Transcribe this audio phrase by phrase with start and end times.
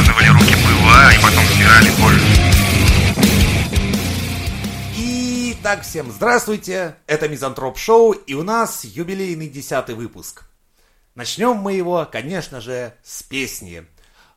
[0.00, 2.20] намазывали руки мыла, и потом стирали кожу.
[4.96, 10.44] Итак, всем здравствуйте, это Мизантроп Шоу, и у нас юбилейный десятый выпуск.
[11.14, 13.84] Начнем мы его, конечно же, с песни.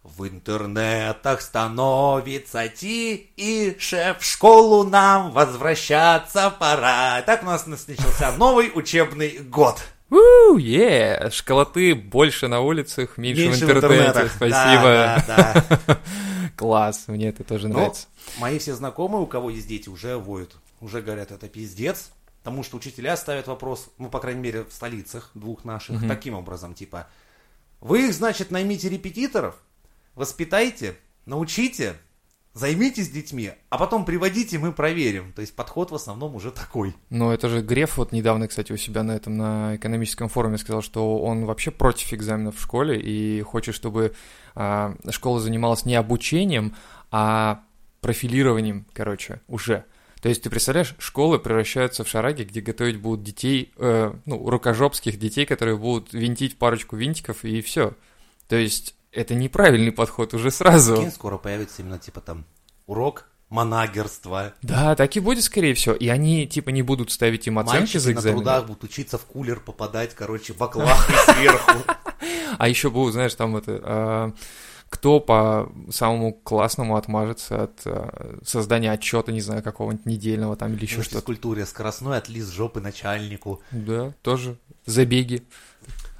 [0.03, 7.21] В интернетах становится ти, и шеф, в школу нам возвращаться пора.
[7.21, 9.81] Так у нас начался новый учебный год.
[10.13, 13.95] Уу, е, школоты больше на улицах, меньше, Меньше в интернете.
[14.09, 14.31] интернетах.
[14.35, 14.83] Спасибо.
[14.83, 15.99] Да, да, да.
[16.55, 18.07] Класс, мне это тоже Но нравится.
[18.37, 20.55] мои все знакомые, у кого есть дети, уже воют.
[20.81, 22.11] Уже говорят, это пиздец.
[22.43, 26.73] Потому что учителя ставят вопрос, ну, по крайней мере, в столицах двух наших, таким образом,
[26.73, 27.07] типа,
[27.79, 29.55] вы их, значит, наймите репетиторов,
[30.13, 31.95] воспитайте, научите,
[32.53, 35.33] займитесь детьми, а потом приводите, мы проверим.
[35.33, 36.95] То есть подход в основном уже такой.
[37.09, 40.81] Но это же Греф вот недавно, кстати, у себя на этом, на экономическом форуме сказал,
[40.81, 44.13] что он вообще против экзаменов в школе и хочет, чтобы
[44.55, 46.75] а, школа занималась не обучением,
[47.11, 47.63] а
[48.01, 49.85] профилированием, короче, уже.
[50.21, 55.19] То есть ты представляешь, школы превращаются в шараги, где готовить будут детей, э, ну, рукожопских
[55.19, 57.93] детей, которые будут винтить парочку винтиков и все.
[58.47, 60.95] То есть это неправильный подход уже сразу.
[60.95, 62.45] Прикинь, скоро появится именно, типа, там,
[62.87, 64.53] урок манагерства.
[64.61, 65.93] Да, так и будет, скорее всего.
[65.95, 68.37] И они, типа, не будут ставить им оценки Мальчики за на экзамен.
[68.37, 71.83] трудах будут учиться в кулер попадать, короче, в оклах и сверху.
[72.57, 73.79] А еще будут, знаешь, там это...
[73.83, 74.33] а,
[74.89, 80.83] кто по самому классному отмажется от а, создания отчета, не знаю, какого-нибудь недельного там или
[80.85, 81.17] еще что-то.
[81.17, 83.61] физкультуре скоростной отлиз жопы начальнику.
[83.71, 85.43] Да, тоже забеги.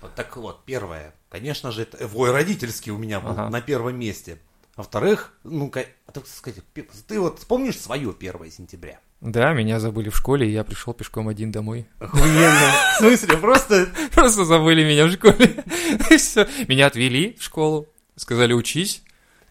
[0.01, 1.13] Вот так вот, первое.
[1.33, 3.49] Конечно же, это вой родительский у меня был Ага.
[3.49, 4.37] на первом месте.
[4.75, 6.59] Во-вторых, ну, ка- так сказать,
[7.07, 8.99] ты вот вспомнишь свое 1 сентября?
[9.19, 11.87] Да, меня забыли в школе, и я пришел пешком один домой.
[11.97, 12.71] Охуенно.
[12.93, 13.87] В смысле, просто...
[14.13, 15.63] Просто забыли меня в школе.
[16.17, 16.47] Все.
[16.67, 19.01] Меня отвели в школу, сказали учись.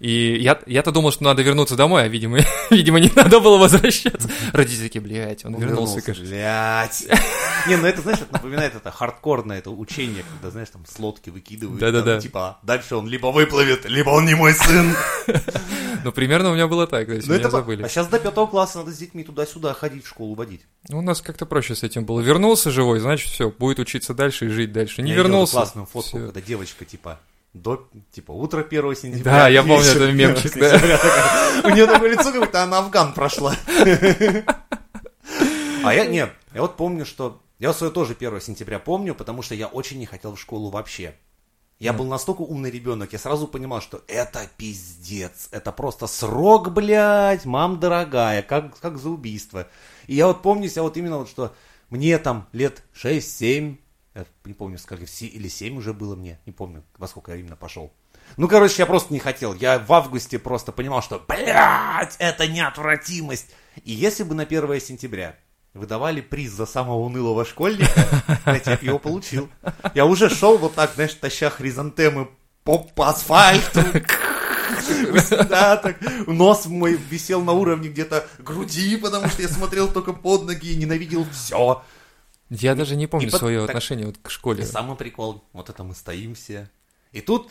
[0.02, 2.40] И я, я-то думал, что надо вернуться домой, а, видимо,
[2.70, 4.28] видимо, не надо было возвращаться.
[4.52, 6.28] Родители такие, блядь, он, вернулся, кажется.
[6.28, 7.04] блядь.
[7.68, 11.30] Не, ну это, знаешь, это напоминает это хардкорное это учение, когда, знаешь, там с лодки
[11.30, 11.78] выкидывают.
[11.78, 12.20] Да-да-да.
[12.20, 14.92] Типа, дальше он либо выплывет, либо он не мой сын.
[16.04, 17.84] Ну, примерно у меня было так, то есть Ну меня забыли.
[17.84, 20.62] А сейчас до пятого класса надо с детьми туда-сюда ходить, в школу водить.
[20.88, 22.20] Ну, у нас как-то проще с этим было.
[22.20, 25.00] Вернулся живой, значит, все, будет учиться дальше и жить дальше.
[25.00, 25.52] Не вернулся.
[25.52, 27.20] классную фотку, когда девочка, типа,
[27.54, 29.32] до, типа, утро 1 сентября.
[29.32, 31.62] Да, я помню этот мемчик, 1 сентября такая.
[31.64, 33.54] У нее такое лицо, как будто она Афган прошла.
[35.84, 37.40] А я, нет, я вот помню, что...
[37.58, 41.14] Я свое тоже 1 сентября помню, потому что я очень не хотел в школу вообще.
[41.78, 47.44] Я был настолько умный ребенок, я сразу понимал, что это пиздец, это просто срок, блядь,
[47.44, 49.68] мам дорогая, как, как за убийство.
[50.06, 51.54] И я вот помню себя вот именно вот, что
[51.90, 53.76] мне там лет 6-7,
[54.14, 57.38] я не помню, сколько, се- или 7 уже было мне, не помню, во сколько я
[57.38, 57.92] именно пошел.
[58.36, 59.52] Ну, короче, я просто не хотел.
[59.54, 63.48] Я в августе просто понимал, что, блядь, это неотвратимость.
[63.84, 65.36] И если бы на 1 сентября
[65.74, 68.06] выдавали приз за самого унылого школьника,
[68.44, 69.48] блядь, я его получил.
[69.94, 72.28] Я уже шел вот так, знаешь, таща хризантемы
[72.64, 73.80] по, по асфальту.
[75.48, 75.96] Да, так,
[76.26, 80.76] нос мой висел на уровне где-то груди, потому что я смотрел только под ноги и
[80.76, 81.82] ненавидел все.
[82.60, 84.62] Я даже не помню И под- свое так- отношение вот к школе.
[84.62, 86.68] И самый прикол, вот это мы стоим все.
[87.12, 87.50] И тут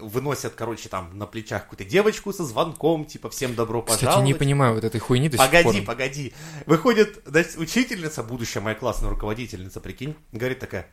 [0.00, 4.26] выносят, короче, там на плечах какую-то девочку со звонком, типа, всем добро Кстати, пожаловать.
[4.26, 5.86] не понимаю вот этой хуйни до сих Погоди, пор.
[5.86, 6.34] погоди.
[6.66, 10.88] Выходит, значит, учительница, будущая моя классная руководительница, прикинь, говорит такая,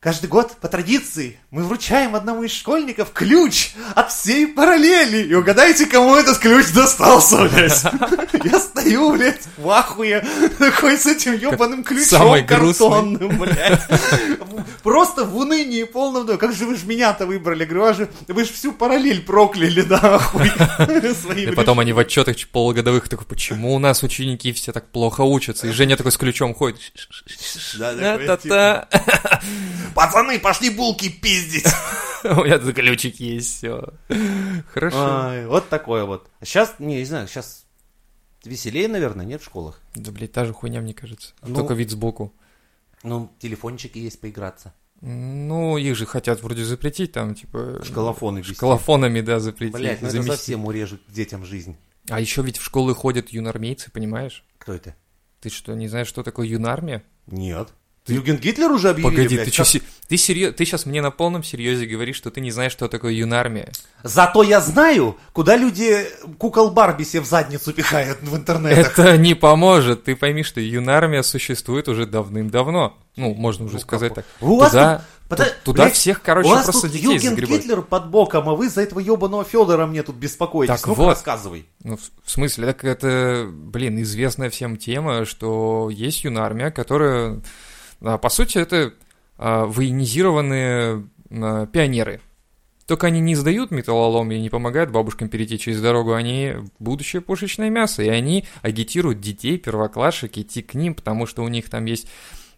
[0.00, 5.26] Каждый год, по традиции, мы вручаем одному из школьников ключ от всей параллели.
[5.26, 7.84] И угадайте, кому этот ключ достался, блядь.
[8.44, 10.24] Я стою, блядь, в ахуе,
[10.58, 13.82] такой с этим ебаным ключом картонным, блядь.
[14.82, 16.26] Просто в унынии полном.
[16.26, 17.64] да, Как же вы ж меня-то выбрали?
[17.64, 20.46] Говорю, а же, вы же всю параллель прокляли, да, хуй.
[21.36, 25.66] И потом они в отчетах полугодовых такой, почему у нас ученики все так плохо учатся?
[25.66, 26.80] И Женя такой с ключом ходит.
[29.94, 31.66] Пацаны, пошли булки пиздить.
[32.24, 33.94] У меня тут ключик есть, все.
[34.72, 34.98] Хорошо.
[34.98, 36.28] Ай, вот такое вот.
[36.42, 37.64] Сейчас, не, не знаю, сейчас
[38.44, 39.80] веселее, наверное, нет в школах.
[39.94, 41.32] Да, блядь, та же хуйня, мне кажется.
[41.42, 42.32] Ну, Только вид сбоку.
[43.02, 44.74] Ну, телефончики есть поиграться.
[45.00, 47.80] Ну, их же хотят вроде запретить, там, типа...
[47.82, 48.54] Шкалофоны вести.
[48.54, 49.74] Шкалофонами, да, запретить.
[49.74, 50.30] Блять, ну это замести.
[50.30, 51.76] совсем урежут детям жизнь.
[52.08, 54.44] А еще ведь в школы ходят юнармейцы, понимаешь?
[54.58, 54.94] Кто это?
[55.40, 57.02] Ты что, не знаешь, что такое юнармия?
[57.26, 57.72] Нет.
[58.06, 61.10] Юген Гитлер уже объявили, Погоди, блядь, ты что, как- ты серьез, ты сейчас мне на
[61.10, 63.70] полном серьезе говоришь, что ты не знаешь, что такое юнармия?
[64.02, 66.06] Зато я знаю, куда люди
[66.38, 68.98] кукол Барби себе в задницу пихают в интернетах.
[68.98, 70.04] Это не поможет.
[70.04, 72.96] Ты пойми, что юнармия существует уже давным-давно.
[73.16, 74.24] Ну, можно уже Ну, сказать так.
[74.40, 77.62] У вас Туда Пота- Туда блядь, всех, короче, у вас просто тут детей Юген загребают.
[77.62, 80.74] Гитлер под боком, а вы за этого ебаного Федора мне тут беспокоитесь.
[80.74, 81.10] Так ну вот.
[81.10, 81.66] рассказывай.
[81.84, 87.40] Ну, в смысле, так это, блин, известная всем тема, что есть юнармия, которая,
[88.00, 88.94] по сути, это
[89.36, 92.20] а, военизированные а, пионеры.
[92.86, 97.70] Только они не сдают металлолом и не помогают бабушкам перейти через дорогу, они будущее пушечное
[97.70, 102.08] мясо, и они агитируют детей, первоклашек идти к ним, потому что у них там есть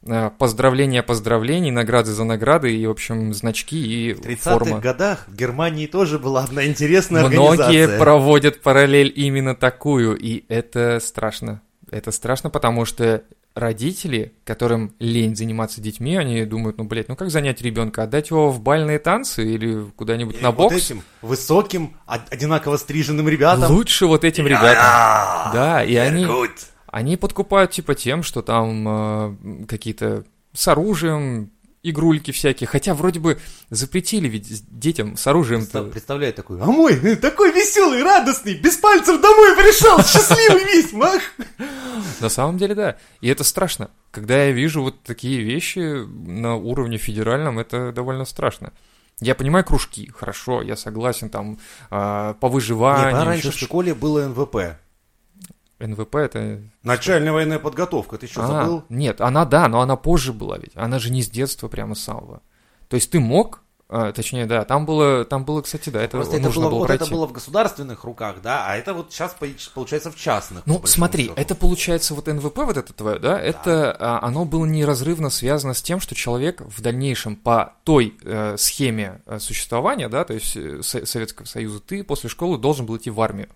[0.09, 4.81] а, поздравления поздравлений, награды за награды и, в общем, значки и В 30-х форма.
[4.81, 7.99] годах в Германии тоже была одна интересная Многие организация.
[8.01, 11.61] проводят параллель именно такую, и это страшно.
[11.91, 13.23] Это страшно, потому что
[13.55, 18.05] родители, которым лень заниматься детьми, они думают, ну, блядь, ну как занять ребенка?
[18.05, 20.77] Отдать его в бальные танцы или куда-нибудь на вот бокс?
[20.77, 23.71] этим высоким, од- одинаково стриженным ребятам.
[23.73, 25.53] Лучше вот этим ребятам.
[25.53, 26.27] Да, и они,
[26.87, 31.51] они подкупают типа тем, что там э, какие-то с оружием,
[31.83, 32.67] игрульки всякие.
[32.69, 33.41] Хотя вроде бы
[33.71, 35.67] запретили ведь детям с оружием-то.
[35.83, 40.93] Представ- Представляю такой, а мой э, такой веселый, радостный, без пальцев домой пришел, счастливый весь,
[40.93, 41.21] мах.
[42.21, 42.97] На самом деле, да.
[43.21, 43.91] И это страшно.
[44.11, 48.73] Когда я вижу вот такие вещи на уровне федеральном, это довольно страшно.
[49.21, 51.59] Я понимаю кружки, хорошо, я согласен, там,
[51.91, 54.79] а, по выживанию, раньше ещё в школе было НВП.
[55.87, 56.63] НВП это...
[56.83, 58.85] Начальная военная подготовка, ты что, А, забыл?
[58.89, 60.73] Нет, она, да, но она позже была ведь.
[60.75, 62.43] Она же не с детства прямо с самого.
[62.89, 66.37] То есть ты мог, а, точнее, да, там было, там было, кстати, да, это Просто
[66.37, 67.05] это нужно было, было вот пройти.
[67.05, 69.37] это было в государственных руках, да, а это вот сейчас
[69.75, 70.63] получается в частных.
[70.67, 71.35] Ну, смотри, счету.
[71.37, 75.83] это получается вот НВП вот это твое, да, это а, оно было неразрывно связано с
[75.83, 80.81] тем, что человек в дальнейшем по той э, схеме э, существования, да, то есть э,
[80.83, 83.49] Со- Советского Союза, ты после школы должен был идти в армию.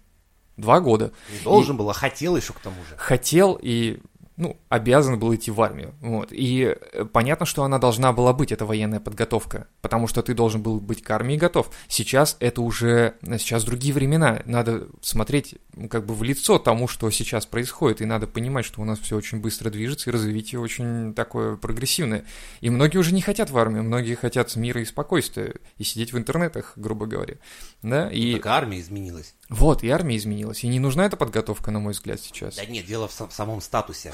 [0.56, 1.12] Два года.
[1.32, 2.97] Не должен был, а хотел еще к тому же.
[2.97, 4.00] Хотел и,
[4.37, 5.94] ну, обязан был идти в армию.
[6.00, 6.29] Вот.
[6.31, 10.62] И э, понятно, что она должна была быть, эта военная подготовка, потому что ты должен
[10.62, 11.70] был быть к армии готов.
[11.88, 14.41] Сейчас это уже, сейчас другие времена.
[14.47, 18.81] Надо смотреть ну, как бы в лицо тому, что сейчас происходит, и надо понимать, что
[18.81, 22.25] у нас все очень быстро движется, и развитие очень такое прогрессивное.
[22.62, 26.19] И многие уже не хотят в армию, многие хотят мира и спокойствия, и сидеть в
[26.19, 27.35] интернетах, грубо говоря.
[27.82, 29.35] Да, и Так армия изменилась.
[29.49, 32.57] Вот, и армия изменилась, и не нужна эта подготовка, на мой взгляд, сейчас.
[32.57, 34.13] Да нет, дело в, сам- в самом статусе.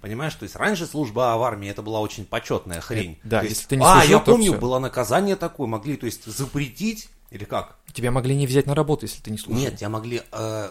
[0.00, 3.18] Понимаешь, то есть раньше служба в армии это была очень почетная хрень.
[3.24, 4.60] Э, да, То есть, если ты не а, служил, я то помню, всё.
[4.60, 7.78] было наказание такое, могли, то есть, запретить, или как?
[7.92, 9.60] Тебя могли не взять на работу, если ты не служил.
[9.60, 10.68] Нет, тебя могли, э,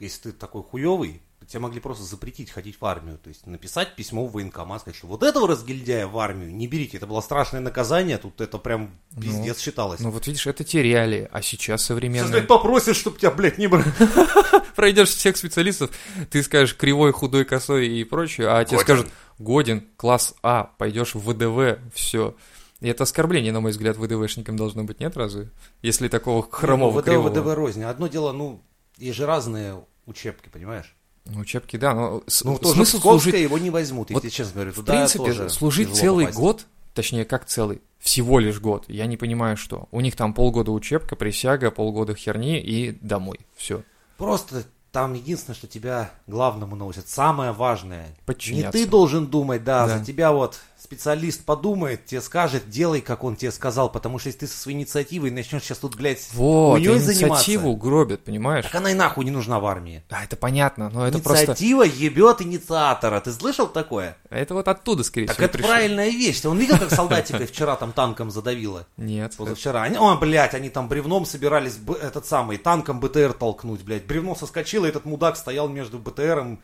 [0.00, 1.20] если ты такой хуевый,
[1.52, 3.18] тебя могли просто запретить ходить в армию.
[3.18, 6.96] То есть написать письмо в военкомат, сказать, что вот этого разгильдяя в армию не берите.
[6.96, 8.90] Это было страшное наказание, тут это прям
[9.20, 10.00] пиздец считалось.
[10.00, 12.30] Ну вот видишь, это те реалии, а сейчас Сейчас, современные...
[12.30, 13.84] блядь, попросишь, чтоб тебя, блядь, не брали.
[14.76, 15.90] Пройдешь всех специалистов,
[16.30, 19.08] ты скажешь кривой, худой, косой и прочее, а тебе скажут
[19.38, 22.36] годен, класс А, пойдешь в ВДВ, все.
[22.80, 25.50] И это оскорбление, на мой взгляд, ВДВшникам должно быть, нет разве?
[25.82, 27.30] Если такого хромого, ВДВ, кривого.
[27.30, 27.84] ВДВ рознь.
[27.84, 28.62] Одно дело, ну,
[28.98, 30.94] есть же разные учебки, понимаешь?
[31.24, 33.34] Ну, учебки, да, но Ну, тоже смысл служить...
[33.34, 34.72] его не возьмут, Вот, если честно говорю.
[34.72, 36.38] В принципе, тоже служить целый попасть.
[36.38, 39.88] год, точнее, как целый, всего лишь год, я не понимаю, что.
[39.92, 43.38] У них там полгода учебка, присяга, полгода херни и домой.
[43.56, 43.82] Все.
[44.18, 48.08] Просто там единственное, что тебя главному научат, самое важное.
[48.08, 48.72] Не Подчиняться.
[48.72, 49.98] ты должен думать, да, Да.
[49.98, 50.58] за тебя вот
[50.92, 54.76] специалист подумает, тебе скажет, делай, как он тебе сказал, потому что если ты со своей
[54.76, 58.64] инициативой начнешь сейчас тут, блядь, Вот, хуйней инициативу заниматься, гробят, понимаешь?
[58.64, 60.04] так она и нахуй не нужна в армии.
[60.10, 61.46] А, это понятно, но это просто...
[61.46, 63.20] Инициатива ебет инициатора.
[63.20, 64.18] Ты слышал такое?
[64.28, 65.70] Это вот оттуда, скорее Так всего, это пришло.
[65.72, 66.44] правильная вещь.
[66.44, 68.86] Он видел, как солдатика вчера там танком задавило?
[68.98, 69.34] Нет.
[69.36, 69.82] Позавчера.
[69.82, 74.04] Они, о, блядь, они там бревном собирались этот самый, танком БТР толкнуть, блядь.
[74.04, 76.60] Бревно соскочило, и этот мудак стоял между БТРом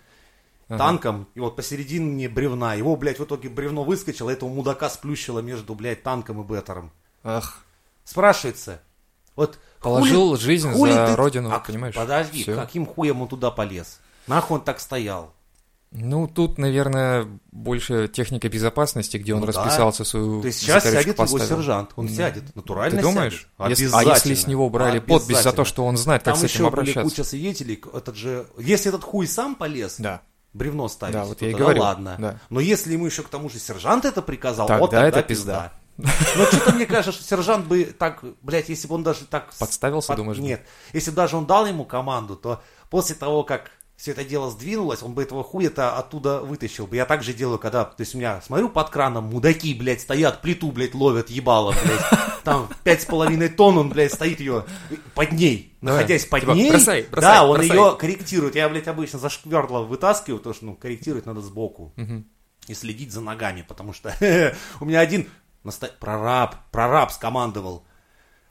[0.68, 0.78] Ага.
[0.78, 2.74] танком, и вот посередине бревна.
[2.74, 6.90] Его, блядь, в итоге бревно выскочило, этого мудака сплющило между, блядь, танком и БТРом.
[7.24, 7.64] Ах,
[8.04, 8.80] Спрашивается,
[9.36, 11.94] вот Положил хули- жизнь хули за ты- родину, А, понимаешь?
[11.94, 12.56] Подожди, Всё.
[12.56, 14.00] каким хуем он туда полез?
[14.26, 15.32] Нахуй он так стоял?
[15.90, 19.52] ну тут, наверное, больше техника безопасности, где он Ну да.
[19.52, 21.46] расписался свою То есть сейчас сядет его поставил.
[21.46, 22.12] сержант, он Да.
[22.12, 23.48] сядет, натурально Ты думаешь?
[23.58, 23.70] сядет.
[23.70, 24.12] Если- Обязательно.
[24.12, 26.54] а если с него брали подпись за то, что он знает, как Там с этим
[26.56, 27.02] еще обращаться?
[27.02, 30.20] куча свидетелей, этот же, если этот хуй сам полез, Да.
[30.58, 32.16] Бревно ставить, Да, вот то я и тогда говорю, ладно.
[32.18, 32.40] да.
[32.50, 35.72] Но если ему еще к тому же сержант это приказал, Тогда вот тогда это пизда.
[35.96, 39.52] Но что-то мне кажется, что сержант бы так, блядь, если бы он даже так...
[39.58, 40.44] Подставился, думаешь, бы?
[40.44, 40.64] Нет.
[40.92, 45.02] Если бы даже он дал ему команду, то после того, как все это дело сдвинулось,
[45.02, 46.94] он бы этого хуя-то оттуда вытащил бы.
[46.94, 50.40] Я так же делаю, когда, то есть у меня, смотрю под краном, мудаки, блядь, стоят,
[50.40, 52.20] плиту, блядь, ловят, ебало, блядь.
[52.44, 54.64] Там пять с половиной тонн он, блядь, стоит ее
[55.16, 56.70] под ней, находясь под Типа, ней.
[56.70, 57.76] бросай, бросай, да, он бросай.
[57.76, 58.54] ее корректирует.
[58.54, 61.92] Я, блядь, обычно за шквердло вытаскиваю, потому что, ну, корректировать надо сбоку.
[62.68, 64.14] И следить за ногами, потому что
[64.80, 65.28] у меня один
[65.64, 65.90] Наста...
[65.98, 67.84] Прораб, прораб скомандовал.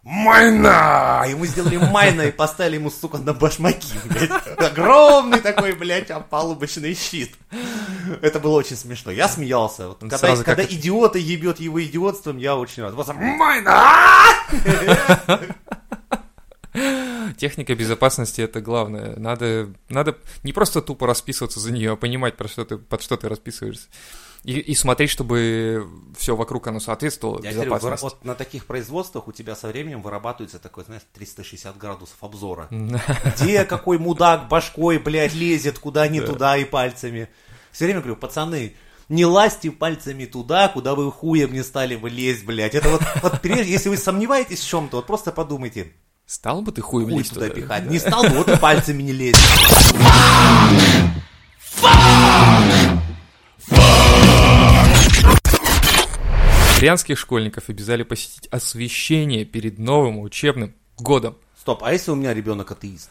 [0.10, 1.26] Майна!
[1.36, 4.32] Мы сделали майна и поставили ему, сука, на башмаки, блядь.
[4.58, 7.36] Огромный такой, блядь, опалубочный щит.
[8.22, 9.12] Это было очень смешно.
[9.12, 9.90] Я смеялся.
[9.90, 12.94] Вот, когда Сразу когда как- идиота ебет его идиотством, я очень рад.
[12.94, 14.34] Просто майна!
[17.38, 19.16] Техника безопасности это главное.
[19.18, 23.18] Надо, надо не просто тупо расписываться за нее, а понимать, про что ты, под что
[23.18, 23.88] ты расписываешься.
[24.48, 28.04] И, и смотреть, чтобы все вокруг оно соответствовало Я говорю, безопасности.
[28.04, 32.70] вот на таких производствах у тебя со временем вырабатывается такой, знаешь, 360 градусов обзора.
[33.36, 37.28] Где какой мудак башкой, блядь, лезет куда не туда и пальцами.
[37.74, 38.78] Все время говорю, пацаны,
[39.10, 42.74] не лазьте пальцами туда, куда вы хуем не стали бы лезть, блядь.
[42.74, 45.92] Это вот, вот прежде, если вы сомневаетесь в чем-то, вот просто подумайте,
[46.26, 47.56] Стал бы ты хуем хуй лезть туда туда?
[47.62, 47.86] пихать.
[47.90, 49.40] Не стал бы, вот и пальцами не лезть.
[56.80, 61.36] Брянских школьников обязали посетить освещение перед новым учебным годом.
[61.60, 63.10] Стоп, а если у меня ребенок атеист?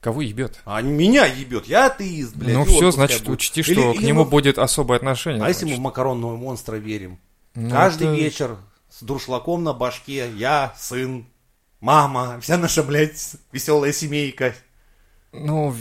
[0.00, 0.60] Кого ебет?
[0.64, 2.54] А меня ебет, я атеист, блядь.
[2.54, 3.32] ну все, значит, буду.
[3.34, 5.42] учти, Или- что к или нему мы- будет особое отношение.
[5.44, 5.78] А если мы значит.
[5.78, 7.18] в макаронного монстра верим?
[7.54, 8.56] Ну, Каждый это- вечер
[8.90, 11.24] с дуршлаком на башке, я, сын,
[11.80, 14.54] мама, вся наша, блядь, веселая семейка.
[15.32, 15.74] Ну,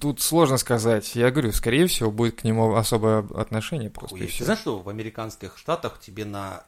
[0.00, 1.14] тут сложно сказать.
[1.14, 4.16] Я говорю, скорее всего, будет к нему особое отношение просто.
[4.16, 6.64] Ты знаешь, что в американских штатах тебе на...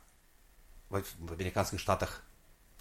[0.91, 2.23] В в американских штатах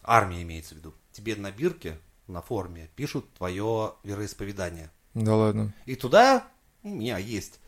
[0.03, 0.93] армия имеется в виду.
[1.11, 1.97] Тебе на бирке,
[2.27, 4.91] на форме пишут твое вероисповедание.
[5.13, 5.73] Да ладно.
[5.85, 6.45] И туда
[6.83, 7.59] у меня есть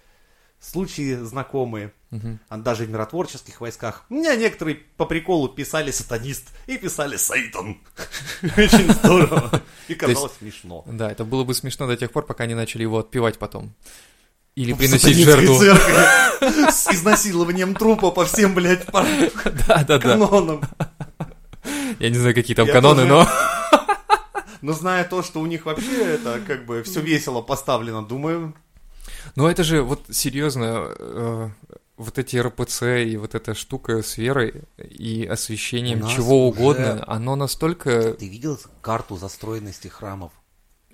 [0.60, 1.94] случаи знакомые.
[2.50, 4.06] А даже в миротворческих войсках.
[4.10, 7.78] У меня некоторые по приколу писали сатанист и писали Сейтан.
[8.58, 9.62] Очень здорово.
[9.88, 10.84] И казалось смешно.
[10.88, 13.74] Да, это было бы смешно до тех пор, пока не начали его отпевать потом.
[14.56, 15.56] Или приносить жертву.
[16.72, 20.62] С изнасилованием трупа по всем, блядь, канонам.
[22.00, 23.28] Я не знаю, какие там каноны, но...
[24.62, 28.56] Но зная то, что у них вообще это как бы все весело поставлено, думаю,
[29.36, 31.50] Но это же вот серьезно, э,
[31.98, 37.36] вот эти РПЦ и вот эта штука с верой и освещением чего уже- угодно, оно
[37.36, 38.14] настолько...
[38.14, 40.32] ты видел карту застроенности храмов?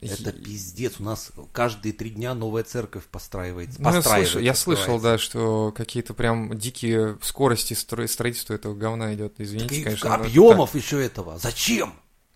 [0.02, 0.96] Это пиздец.
[1.00, 3.82] У нас каждые три дня новая церковь постраивается.
[3.82, 9.14] Ну, я слышал, я слышал, да, что какие-то прям дикие скорости стро- строительства этого говна
[9.14, 9.36] идет.
[9.38, 10.10] Извините, И конечно.
[10.10, 11.38] но объемов еще этого.
[11.38, 11.94] Зачем?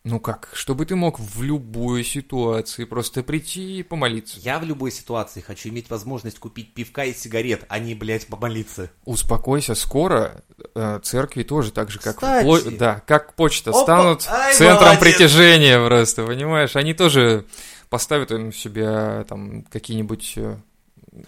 [0.09, 0.49] Ну как?
[0.53, 4.39] Чтобы ты мог в любой ситуации просто прийти и помолиться.
[4.39, 8.89] Я в любой ситуации хочу иметь возможность купить пивка и сигарет, а не, блядь, помолиться.
[9.03, 10.43] Успокойся, скоро
[10.75, 12.45] э, церкви тоже так же, как Кстати.
[12.45, 13.81] пло- да, как почта Опа!
[13.81, 15.01] станут Ай, центром молодец!
[15.01, 16.77] притяжения просто, понимаешь?
[16.77, 17.45] Они тоже
[17.89, 20.57] поставят им себе там какие-нибудь э,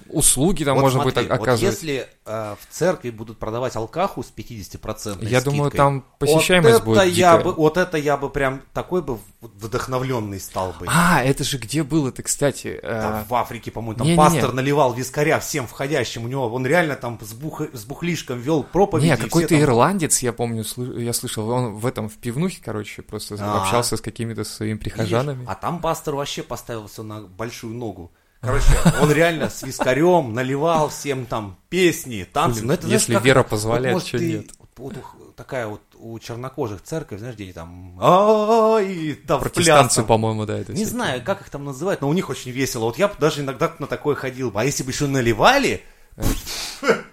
[0.10, 1.62] услуги там Вот можно смотри, будет оказывать.
[1.62, 6.74] Вот если э, в церкви будут продавать алкаху с 50% Я думаю, скидкой, там посещаемость
[6.76, 10.86] вот будет это я бы, Вот это я бы прям такой бы вдохновленный стал бы.
[10.90, 12.80] А, это же где было-то, кстати?
[12.82, 14.24] э, Там в Африке, по-моему, там не-не-не.
[14.24, 16.26] пастор наливал вискаря всем входящим.
[16.26, 19.06] У него он реально там с, бух- с бухлишком вел проповеди.
[19.08, 22.18] Не, и все какой-то там- ирландец, я помню, сл- я слышал, он в этом, в
[22.18, 23.62] пивнухе, короче, просто А.
[23.64, 24.94] общался с какими-то своими Видишь?
[24.94, 25.46] прихожанами.
[25.48, 28.12] А там пастор вообще поставился на большую ногу.
[28.42, 28.68] Короче,
[29.02, 32.60] он реально с вискарем наливал всем там песни, танцы.
[32.60, 34.46] Блин, Ну, это, знаешь, если как- вера вот, позволяет, может, чё ты- нет?
[34.78, 38.00] Вот, у- такая вот у чернокожих церковь, знаешь, где они там...
[38.82, 42.30] И там Протестанцы, по-моему, да, это Не знаю, как их там называют, но у них
[42.30, 42.86] очень весело.
[42.86, 44.62] Вот я бы даже иногда на такое ходил бы.
[44.62, 45.84] А если бы еще наливали...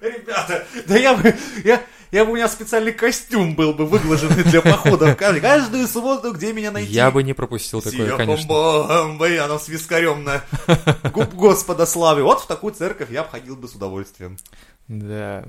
[0.00, 1.34] Ребята, да я бы...
[1.64, 6.32] Я, я бы у меня специальный костюм был бы выглаженный для похода в каждую, субботу,
[6.32, 6.92] где меня найти.
[6.92, 9.26] Я бы не пропустил такое, конечно.
[9.26, 10.42] я там с вискарем на
[11.10, 12.22] губ Господа славы.
[12.22, 14.38] Вот в такую церковь я бы ходил бы с удовольствием.
[14.88, 15.44] Да.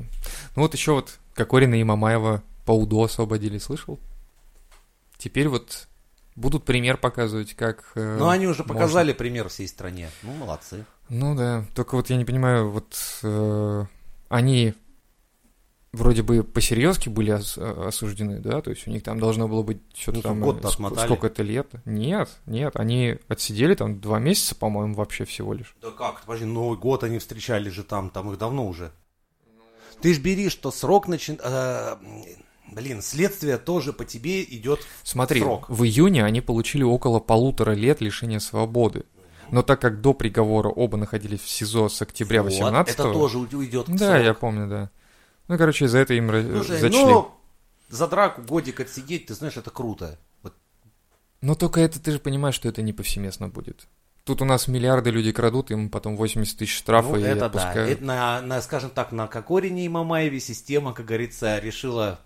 [0.55, 3.99] Ну вот еще вот Кокорина и Мамаева по УДО освободили, слышал?
[5.17, 5.87] Теперь вот
[6.35, 7.91] будут пример показывать, как...
[7.95, 8.73] э, Но они уже можно.
[8.73, 10.09] показали пример всей стране.
[10.23, 10.85] Ну, молодцы.
[11.09, 13.85] Ну да, только вот я не понимаю, вот э,
[14.29, 14.73] они
[15.93, 19.81] вроде бы по-серьезки были ос- осуждены, да, то есть у них там должно было быть
[19.95, 20.41] что-то Ну, там...
[20.41, 20.99] год-то э, ск-.
[21.05, 21.67] Сколько-то лет?
[21.85, 25.75] Нет, нет, они отсидели там два месяца, по-моему, вообще всего лишь.
[25.81, 28.91] Да как, подожди, Новый год они встречали же там, там их давно уже.
[30.01, 31.39] Ты ж бери, что срок начин...
[31.43, 31.95] э,
[32.71, 35.65] блин, следствие тоже по тебе идет Смотри, срок.
[35.69, 39.05] в июне они получили около полутора лет лишения свободы.
[39.49, 43.37] Но так как до приговора оба находились в СИЗО с октября Вот, 18 Это тоже
[43.37, 44.23] уйдет к Да, сроку.
[44.25, 44.89] я помню, да.
[45.47, 47.03] Ну, короче, за это им Слушай, зачли.
[47.03, 47.31] ну,
[47.89, 50.19] за драку годик отсидеть, ты знаешь, это круто.
[50.43, 50.53] Вот
[51.41, 53.87] Но только это ты же понимаешь, что это не повсеместно будет.
[54.25, 57.45] Тут у нас миллиарды людей крадут, им потом 80 тысяч штрафа Ну, и это да.
[57.45, 57.89] отпускают.
[57.91, 62.19] Это на, на, скажем так, на Кокорине и Мамаеве система, как говорится, решила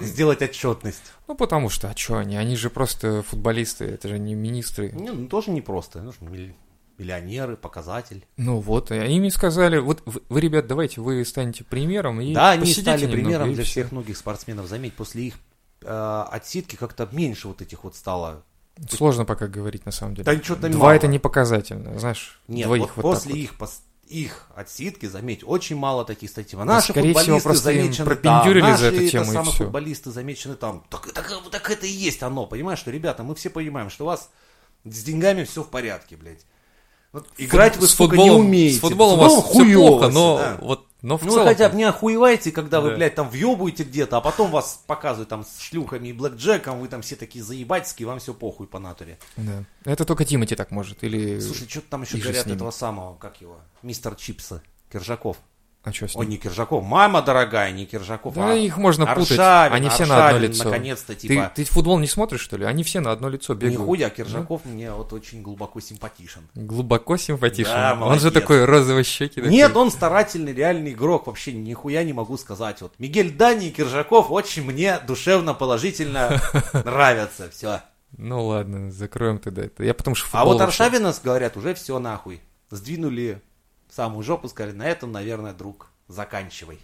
[0.00, 1.12] сделать отчетность.
[1.28, 2.36] Ну, потому что, а что они?
[2.36, 4.90] Они же просто футболисты, это же не министры.
[4.90, 6.00] Не, ну, тоже непросто.
[6.02, 6.56] Ну, что, милли-
[6.98, 8.24] миллионеры, показатель.
[8.36, 12.34] Ну вот, и они мне сказали, вот вы, вы, ребят, давайте вы станете примером и
[12.34, 14.66] да, они стали примером для всех многих спортсменов.
[14.66, 15.34] Заметь, после их
[15.82, 18.42] э, отсидки как-то меньше вот этих вот стало.
[18.90, 20.24] Сложно пока говорить, на самом деле.
[20.24, 20.92] Да ничего там Два мало.
[20.92, 23.38] это не показательно, знаешь, Нет, двоих вот вот, после вот.
[23.38, 23.52] их,
[24.08, 26.58] их отсидки, заметь, очень мало таких статей.
[26.58, 29.26] А Наши скорее всего, футболисты просто им замечены там, за наши эту это тему, и
[29.26, 29.64] самые всё.
[29.64, 30.84] футболисты замечены там.
[30.90, 34.06] Так, так, так это и есть оно, понимаешь, что, ребята, мы все понимаем, что у
[34.08, 34.30] вас
[34.84, 36.44] с деньгами все в порядке, блядь.
[37.14, 38.76] Вот играть вы, с сука, футболом, не умеете.
[38.78, 40.58] С футболом у вас все хуёво плохо, всё, но да.
[40.60, 41.44] вот, но в Ну, целом...
[41.44, 42.96] вы хотя бы не охуеваете, когда вы, Да.
[42.96, 47.02] блядь, там въебуете где-то, а потом вас показывают там с шлюхами и блэкджеком, вы там
[47.02, 49.16] все такие заебательские, вам все похуй по натуре.
[49.36, 49.62] Да.
[49.84, 51.38] Это только Тимати так может, или...
[51.38, 54.60] Слушай, что-то там еще говорят этого самого, как его, мистер Чипса,
[54.92, 55.36] Киржаков.
[55.84, 56.30] А что с Ой, ним?
[56.30, 60.28] не Киржаков, мама дорогая, не Киржаков, Да, а их можно путать, Аршавин, они все на
[60.28, 60.64] одно лицо.
[60.64, 62.64] наконец-то, Ты, типа, ты футбол не смотришь, что ли?
[62.64, 63.80] Они все на одно лицо бегают.
[63.80, 66.40] нихуя, Киржаков мне вот очень глубоко симпатичен.
[66.54, 67.70] Глубоко симпатичен.
[67.70, 68.22] Да, он молодец.
[68.22, 69.42] же такой розовый щеки.
[69.42, 72.80] Нет, он старательный, реальный игрок, вообще нихуя не могу сказать.
[72.80, 76.40] Вот Мигель Дани и Киржаков очень мне душевно, положительно
[76.72, 77.82] нравятся, все.
[78.16, 79.84] Ну ладно, закроем тогда это.
[79.84, 82.40] Я потому что А вот Аршавина, говорят, уже все нахуй.
[82.70, 83.42] Сдвинули
[83.94, 86.78] самую жопу, сказали, на этом, наверное, друг, заканчивай.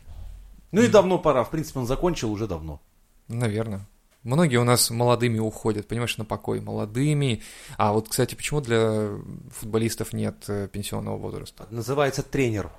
[0.70, 2.80] Ну и давно пора, в принципе, он закончил уже давно.
[3.26, 3.86] Наверное.
[4.22, 6.60] Многие у нас молодыми уходят, понимаешь, на покой.
[6.60, 7.42] Молодыми.
[7.78, 9.08] А вот, кстати, почему для
[9.50, 11.66] футболистов нет э, пенсионного возраста?
[11.70, 12.70] Называется тренер.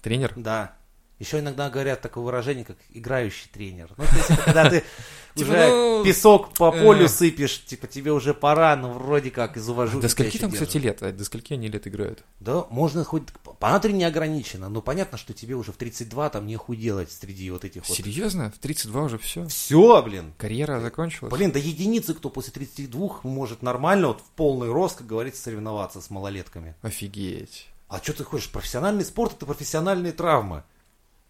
[0.00, 0.32] Тренер?
[0.36, 0.74] Да.
[1.18, 3.88] Еще иногда говорят такое выражение, как играющий тренер.
[3.96, 4.84] Ну, то есть, это когда ты
[5.36, 7.08] Типа, уже ну, песок по полю э.
[7.08, 10.00] сыпешь, типа, тебе уже пора, но вроде как из уважения.
[10.00, 11.02] До скольки там, кстати, лет?
[11.02, 12.24] А До скольки они лет играют?
[12.40, 13.24] Да, можно хоть...
[13.58, 17.50] По натуре не ограничено, но понятно, что тебе уже в 32 там нехуй делать среди
[17.50, 17.96] вот этих вот...
[17.96, 18.50] Серьезно?
[18.50, 19.46] В 32 уже все?
[19.46, 20.32] Все, блин.
[20.38, 21.32] Карьера закончилась?
[21.32, 26.00] Блин, да единицы, кто после 32 может нормально, вот в полный рост, как говорится, соревноваться
[26.00, 26.74] с малолетками.
[26.80, 27.68] Офигеть.
[27.88, 28.50] А что ты хочешь?
[28.50, 30.64] Профессиональный спорт это профессиональные травмы.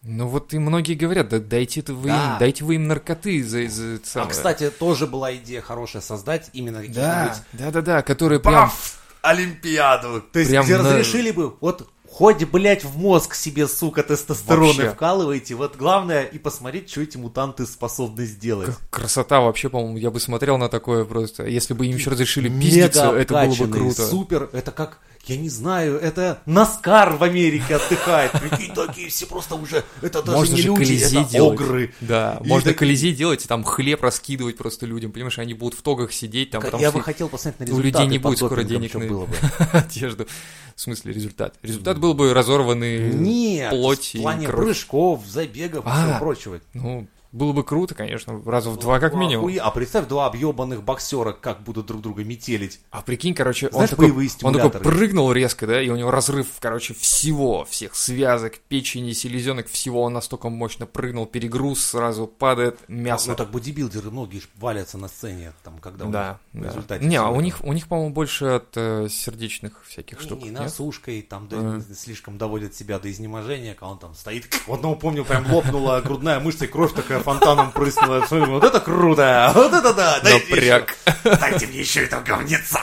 [0.03, 2.33] Ну вот и многие говорят, да дайте это вы Да.
[2.35, 4.31] им, дайте вы им наркоты за, за А, самое.
[4.31, 9.01] кстати, тоже была идея хорошая создать именно какие-нибудь да, да, да, да, которые прям Паф!
[9.23, 10.23] Олимпиаду.
[10.33, 14.69] То есть, Прям где на- разрешили бы, вот хоть, блядь, в мозг себе, сука, тестостероны
[14.69, 14.91] Вообще.
[14.91, 15.55] вкалываете.
[15.57, 18.71] Вот главное и посмотреть, что эти мутанты способны сделать.
[18.77, 21.45] К- Красота вообще, по-моему, я бы смотрел на такое просто.
[21.47, 24.07] Если бы им еще разрешили пиздиться, это было бы круто.
[24.07, 28.33] Супер, это как, я не знаю, это Наскар в Америке отдыхает.
[28.33, 31.61] Прикинь, такие все просто уже, это даже Можно не же люди, это делать.
[31.61, 31.95] огры.
[32.01, 35.79] Да, И можно так- колизей делать и там хлеб раскидывать просто людям, понимаешь, они будут
[35.79, 38.63] в тогах сидеть, там я бы хотел посмотреть на у результаты людей не будет скоро
[38.63, 39.35] денег на было бы.
[39.73, 40.27] одежду.
[40.75, 41.55] В смысле результат?
[41.63, 44.67] Результат был бы разорванный Нет, плоть в и плане кровь.
[44.67, 46.05] прыжков, забегов и А.
[46.07, 46.61] всего прочего.
[46.75, 49.53] Ну, было бы круто, конечно, раза в два как Ну, минимум.
[49.61, 52.81] А представь, два объебанных боксера как будут друг друга метелить.
[52.91, 56.11] А прикинь, короче, он Знаешь, такой, боевые он такой прыгнул резко, да, и у него
[56.11, 62.79] разрыв, короче, всего, всех связок, печени, селезенок, всего, он настолько мощно прыгнул, перегруз, сразу падает
[62.89, 63.31] мясо.
[63.31, 66.69] Ну так бодибилдеры многие валятся на сцене, там, когда у да, них в да.
[66.71, 70.43] результате Не, а у них, у них, по-моему, больше от э, сердечных всяких Не, штук.
[70.43, 71.83] не, насушкой, там да, Ага.
[71.95, 74.47] слишком доводят себя до изнеможения, когда он там стоит.
[74.67, 78.21] Одного, помню, прям лопнула грудная мышца, и кровь такая фонтаном прыснула.
[78.21, 79.53] Я смотрю, Вот это круто!
[79.55, 80.21] Вот это да!
[80.21, 80.95] Дайте Напряг.
[81.25, 82.79] еще- Дайте мне еще этого говнеца!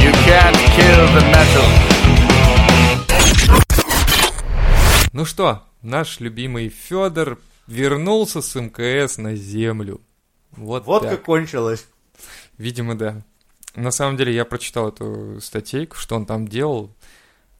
[0.00, 1.68] You can't kill the metal.
[5.12, 10.00] Ну что, наш любимый Федор вернулся с МКС на землю.
[10.52, 11.10] Вот, Вот так.
[11.10, 11.86] как кончилось.
[12.56, 13.22] Видимо, да.
[13.74, 16.90] На самом деле я прочитал эту статейку, что он там делал.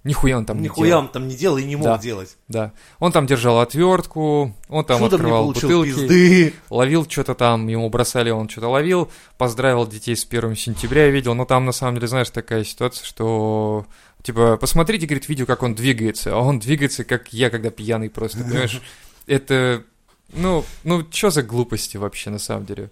[0.08, 1.02] Нихуя он там не Нихуя делал.
[1.02, 1.98] он там не делал и не мог Да.
[1.98, 2.36] делать.
[2.48, 2.72] Да.
[2.98, 6.54] Он там держал отвертку, он там Чудом не открывал получил бутылки, пизды.
[6.70, 11.34] ловил что-то там, ему бросали, он что-то ловил, поздравил детей с 1 сентября, я видел.
[11.34, 13.86] Но там, на самом деле, знаешь, такая ситуация, что...
[14.22, 18.38] Типа, посмотрите, говорит, видео, как он двигается, а он двигается, как я, когда пьяный просто,
[18.42, 18.80] понимаешь?
[19.26, 19.84] Это,
[20.32, 22.90] ну, ну, что за глупости вообще, на самом деле?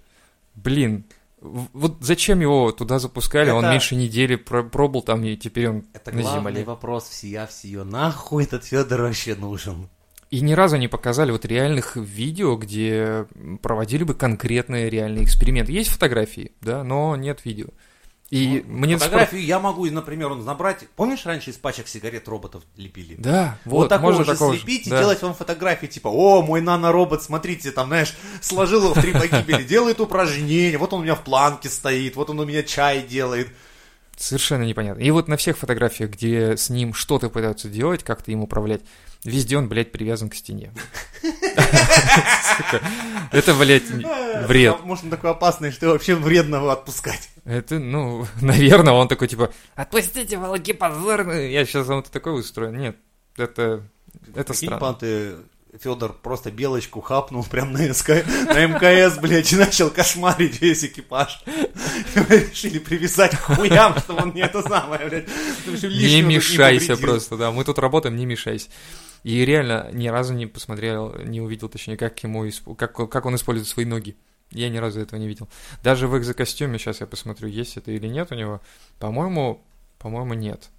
[0.55, 1.05] Блин,
[1.41, 3.51] вот зачем его туда запускали?
[3.51, 6.65] Он Это- меньше недели про- пробыл там, и теперь он Это на главный земле.
[6.65, 7.85] вопрос всея всего.
[7.85, 9.89] Нахуй этот Федор вообще нужен?
[10.31, 13.27] И ни разу не показали вот реальных видео, где
[13.63, 15.71] проводили бы конкретные реальные эксперименты.
[15.73, 17.69] Есть фотографии, да, но нет видео.
[18.31, 20.89] И Ну, мне Фотографию я могу, например, он набрать.
[20.97, 23.15] Помнишь, раньше из пачек сигарет роботов лепили?
[23.19, 24.99] Да, Вот, вот, такого можно же такого слепить и да.
[24.99, 29.63] делать вам фотографии, типа, о, мой наноробот, смотрите, там, знаешь, сложил его в три погибели,
[29.69, 33.49] делает упражнения, вот он у меня в планке стоит, вот он у меня чай делает.
[34.17, 35.03] Совершенно непонятно.
[35.03, 38.81] И вот на всех фотографиях, где с ним что-то пытаются делать, как-то им управлять,
[39.23, 40.73] везде он, блядь, привязан к стене.
[43.31, 43.85] Это, блядь,
[44.49, 44.83] вред.
[44.85, 47.29] Может, он такой опасный, что вообще вредно его отпускать.
[47.47, 51.53] Это, ну, наверное, он такой, типа, отпустите, волки позорные.
[51.53, 52.73] Я сейчас вам такой устрою.
[52.73, 52.97] Нет,
[53.37, 53.83] это,
[54.35, 54.81] это Прикинь, странно.
[54.81, 55.37] пан, ты
[55.81, 58.09] Федор просто белочку хапнул прям на, СК...
[58.09, 61.43] на МКС, блядь, и начал кошмарить весь экипаж.
[62.15, 65.29] Решили привязать к хуям, чтобы он не это самое, блядь.
[65.67, 67.09] Не мешайся повредил.
[67.09, 67.53] просто, да.
[67.53, 68.69] Мы тут работаем, не мешайся.
[69.23, 73.69] И реально ни разу не посмотрел, не увидел, точнее, как ему как, как он использует
[73.69, 74.17] свои ноги.
[74.51, 75.49] Я ни разу этого не видел.
[75.83, 78.61] Даже в экзокостюме, сейчас я посмотрю, есть это или нет у него.
[78.99, 79.63] По-моему,
[79.99, 80.71] по-моему, нет.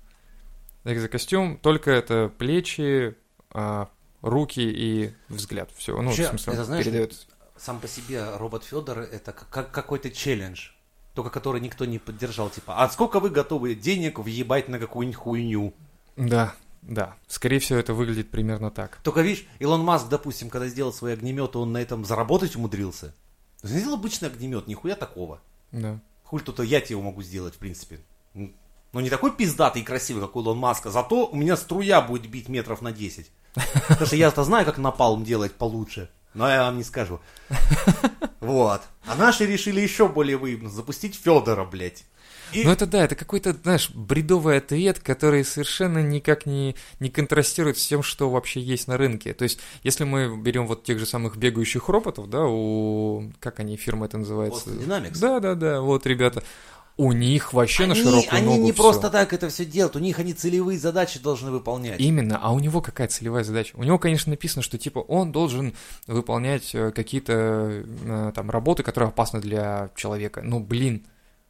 [0.85, 3.15] Экзокостюм, только это плечи,
[3.51, 3.89] а,
[4.21, 5.69] руки и взгляд.
[5.75, 7.27] Все, ну, Вообще, в смысле, это знаешь, передает.
[7.57, 10.69] Сам по себе робот Федор это как какой-то челлендж.
[11.13, 15.73] Только который никто не поддержал, типа, а сколько вы готовы денег въебать на какую-нибудь хуйню?
[16.15, 16.53] Да,
[16.83, 17.15] да.
[17.27, 18.99] Скорее всего, это выглядит примерно так.
[19.03, 23.15] Только видишь, Илон Маск, допустим, когда сделал свои огнеметы, он на этом заработать умудрился.
[23.63, 25.41] Сделал обычный огнемет, нихуя такого.
[25.71, 25.99] Да.
[26.23, 27.99] Хуль тут я тебе его могу сделать, в принципе.
[28.33, 32.49] Ну, не такой пиздатый и красивый, как Илон Маска, зато у меня струя будет бить
[32.49, 33.29] метров на 10.
[33.53, 36.09] Потому что я-то знаю, как напалм делать получше.
[36.33, 37.19] Но я вам не скажу.
[38.39, 38.81] Вот.
[39.05, 42.05] А наши решили еще более выебно запустить Федора, блядь.
[42.53, 47.77] И- Ну это да, это какой-то, знаешь, бредовый ответ, который совершенно никак не, не контрастирует
[47.77, 49.33] с тем, что вообще есть на рынке.
[49.33, 53.31] То есть, если мы берем вот тех же самых бегающих роботов, да, у...
[53.39, 54.69] Как они, фирма это называется?
[54.69, 55.19] Boston Dynamics.
[55.19, 56.43] Да, да, да, вот, ребята.
[56.99, 58.81] У них вообще на Они, широкую они ногу не всё.
[58.81, 61.99] просто так это все делают, у них они целевые задачи должны выполнять.
[61.99, 63.75] Именно, а у него какая целевая задача?
[63.77, 65.75] У него, конечно, написано, что типа он должен
[66.07, 70.41] выполнять э, какие-то э, там работы, которые опасны для человека.
[70.43, 71.05] Ну, блин,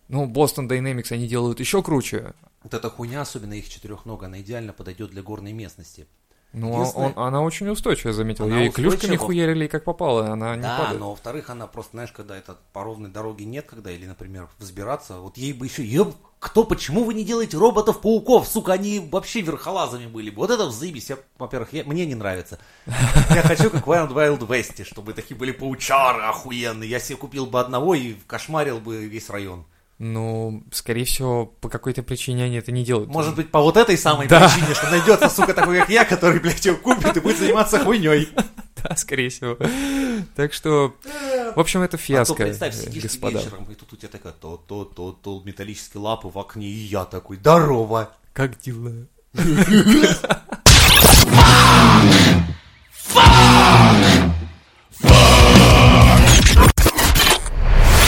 [0.08, 2.34] ну, Boston Dynamics они делают еще круче.
[2.63, 6.08] Вот эта хуйня, особенно их четырехнога, она идеально подойдет для горной местности.
[6.54, 8.46] Ну, Единственное- он- она очень устойчивая, заметил.
[8.46, 9.26] Она Ее и клюшками устойчива.
[9.26, 11.00] хуярили как попало, она не да, падает.
[11.02, 15.20] но во-вторых, она просто, знаешь, когда это по ровной дороге нет, когда, или, например, взбираться,
[15.20, 20.08] вот ей бы еще, еб, кто, почему вы не делаете роботов-пауков, сука, они вообще верхолазами
[20.08, 20.38] были бы.
[20.38, 22.60] Вот это взаимись, во-первых, я- мне не нравится.
[22.86, 26.89] Я хочу, как в Wild Wild West, чтобы такие были паучары охуенные.
[26.89, 29.65] Я себе купил бы одного и кошмарил бы весь район.
[29.99, 33.10] Ну, скорее всего, по какой-то причине они это не делают.
[33.10, 34.47] Может быть, по вот этой самой Да.
[34.47, 38.29] причине, что найдется, сука, такой, как я, который, блядь, его купит и будет заниматься хуйней.
[38.83, 39.57] Да, скорее всего.
[40.36, 40.93] Так что,
[41.55, 43.39] в общем, это А то фиаско, представь, сидишь господа.
[43.39, 48.12] вечером, и тут у тебя такая то-то-то-то металлические лапы в окне, и я такой, здорово.
[48.33, 48.91] Как дела?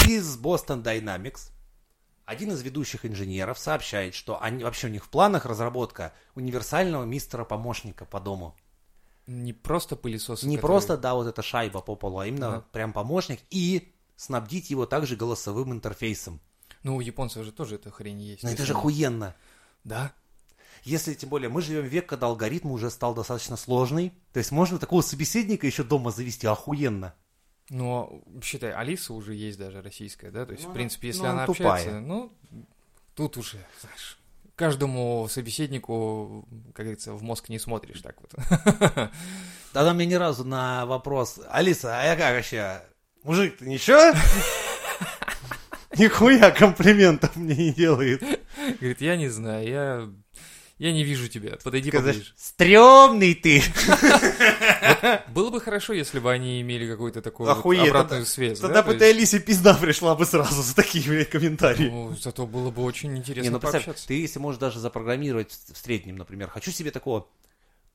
[0.08, 1.52] Из Boston Dynamics
[2.30, 8.06] один из ведущих инженеров сообщает, что они, вообще у них в планах разработка универсального мистера-помощника
[8.06, 8.56] по дому.
[9.26, 10.44] Не просто пылесос.
[10.44, 12.66] Не который- просто, да, вот эта шайба по полу, а именно Ага.
[12.72, 16.40] прям помощник и снабдить его также голосовым интерфейсом.
[16.84, 18.44] Ну, у японцев же тоже эта хрень есть.
[18.44, 19.36] Но То это же охуенно.
[19.84, 20.14] Да.
[20.84, 24.14] Если, тем более, мы живем в век, когда алгоритм уже стал достаточно сложный.
[24.34, 27.16] То есть можно такого собеседника еще дома завести охуенно.
[27.70, 30.46] Но, считай, Алиса уже есть даже российская, да?
[30.46, 31.72] То есть, Ну, в принципе, если ну, она она тупая.
[31.74, 32.32] общается, ну,
[33.16, 34.18] тут уже, знаешь,
[34.56, 38.32] каждому собеседнику, как говорится, в мозг не смотришь так вот.
[39.74, 42.82] Тогда мне ни разу на вопрос, Алиса, а я как вообще?
[43.24, 44.14] Мужик, ты ничего?
[45.98, 48.22] Нихуя комплиментов мне не делает.
[48.80, 50.10] Говорит, я не знаю, я,
[50.80, 52.34] я не вижу тебя, подойди Сказать, поближе.
[52.38, 53.62] стрёмный ты.
[55.28, 58.60] Было бы хорошо, если бы они имели какую-то такую обратную связь.
[58.60, 61.90] тогда да, бы ты Алисе пизда пришла бы сразу за такие, блядь, комментарии.
[61.90, 64.08] ну, зато было бы очень интересно ну представь, пообщаться.
[64.08, 67.28] ты если можешь даже запрограммировать в среднем, например, хочу себе такого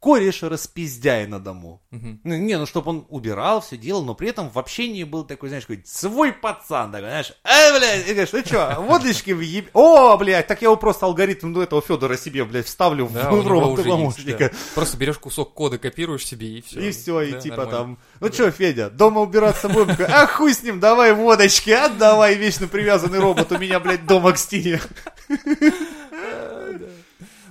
[0.04, 1.80] кореша распиздяя на дому.
[1.90, 5.48] Ну, не, ну, чтобы он убирал, все делал, но при этом в общении был такой,
[5.48, 9.70] знаешь, какой свой пацан, такой, знаешь, э, блядь, и говоришь, ну что, водочки въеб...
[9.72, 13.78] О, блядь, так я его просто алгоритм до этого Федора себе, блядь, вставлю Да, в
[13.78, 14.50] есть, помощника.
[14.50, 14.58] да.
[14.74, 16.80] Просто берешь кусок кода, копируешь себе и все.
[16.80, 19.96] И все, и типа там, ну что, Федя, дома убираться будем?
[20.06, 24.36] А хуй с ним, давай водочки, отдавай, вечно привязанный робот, у меня, блядь, дома к
[24.38, 24.82] стене.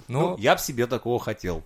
[0.09, 1.63] Ну, Ну, я бы себе такого хотел.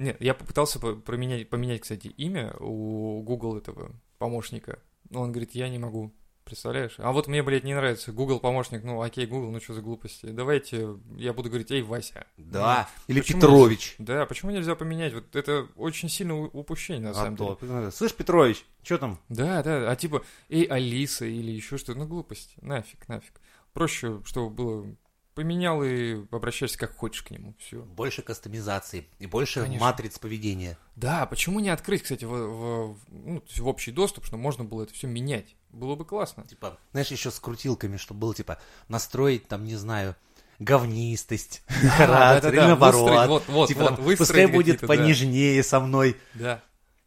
[0.00, 4.78] Нет, я попытался по- променять, поменять, кстати, имя у Google этого помощника.
[5.08, 6.12] Но он говорит, я не могу.
[6.44, 6.94] Представляешь?
[6.98, 8.10] А вот мне, блядь, не нравится.
[8.10, 10.26] Google помощник, ну окей, Google, ну что за глупости.
[10.26, 12.26] Давайте, я буду говорить, эй, Вася.
[12.38, 13.94] Да, Ну, или почему Петрович.
[13.98, 15.12] Да, почему нельзя поменять?
[15.14, 17.90] Вот это очень сильное у- упущение, на А самом то, деле.
[17.92, 19.20] Слышь, Петрович, что там?
[19.28, 23.40] Да, да, а типа, эй, Алиса или еще что-то, ну глупость, нафиг, нафиг.
[23.72, 24.86] Проще, чтобы было
[25.34, 27.54] поменял и обращайся как хочешь к нему.
[27.58, 27.82] Все.
[27.82, 29.86] Больше кастомизации и больше Конечно.
[29.86, 30.76] матриц поведения.
[30.96, 34.92] Да, почему не открыть, кстати, в, в- ну, в общий доступ, чтобы можно было это
[34.94, 35.56] все менять?
[35.70, 36.44] Было бы классно.
[36.44, 40.16] Типа, знаешь, еще с крутилками, чтобы было, типа, настроить, там, не знаю,
[40.58, 41.62] говнистость,
[41.96, 43.28] характер, или наоборот.
[43.28, 46.16] вот, вот, Типа, пускай будет понежнее со мной.
[46.34, 46.62] Да.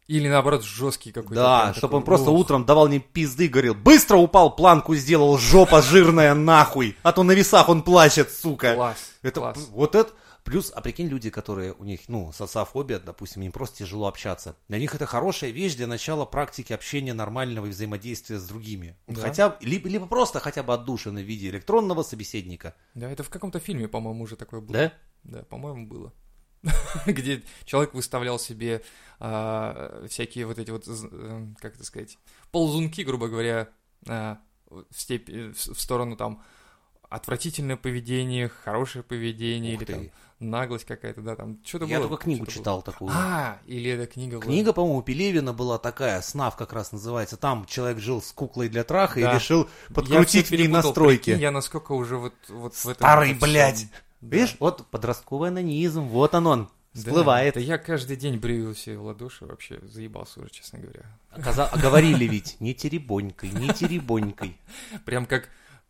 [0.06, 1.34] Или наоборот, жесткий какой-то.
[1.34, 5.80] Да, чтобы такой, он просто утром давал мне пизды, говорил, быстро упал, планку сделал, жопа
[5.80, 8.74] жирная нахуй, а то на весах он плачет, сука.
[8.74, 9.12] Класс.
[9.22, 9.68] Это, класс.
[9.70, 10.12] вот это,
[10.44, 14.56] плюс, а прикинь, люди, которые, у них, ну, социофобия, допустим, им просто тяжело общаться.
[14.68, 18.98] Для них это хорошая вещь для начала практики общения нормального и взаимодействия с другими.
[19.06, 19.22] Да.
[19.22, 22.74] Хотя, либо, либо просто хотя бы отдушины в виде электронного собеседника.
[22.92, 24.74] Да, это в каком-то фильме, по-моему, уже такое было.
[24.74, 24.92] Да?
[25.24, 26.12] Да, по-моему, было.
[27.06, 28.82] Где человек выставлял себе
[29.20, 32.18] а, всякие вот эти вот, э, как это сказать,
[32.50, 33.68] ползунки, грубо говоря,
[34.08, 36.42] а, в, степь- э, в с- в сторону там
[37.08, 39.92] отвратительное поведение, хорошее поведение, Ух или ты.
[39.94, 42.08] там наглость какая-то, да, там что-то Я было.
[42.08, 42.60] только книгу что-то было.
[42.60, 43.10] читал такую.
[43.14, 44.42] А, или эта книга была.
[44.46, 47.36] Книга, по-моему, Пелевина была такая, «Снав» как раз называется.
[47.36, 49.32] Там человек жил с куклой для траха Да.
[49.32, 51.24] и решил Я подкрутить в ней настройки.
[51.26, 52.94] прикинь, я насколько уже вот, вот в этом...
[52.96, 53.86] Старый, блядь.
[54.24, 54.36] Да.
[54.36, 57.54] Видишь, вот подростковый анонизм, вот он он, Да, всплывает.
[57.54, 61.04] Да, я каждый день брю себе в ладоши, вообще заебался уже, честно говоря.
[61.30, 64.56] Оказа- а говорили ведь, не теребонькой, не теребонькой.
[65.04, 65.48] Прям как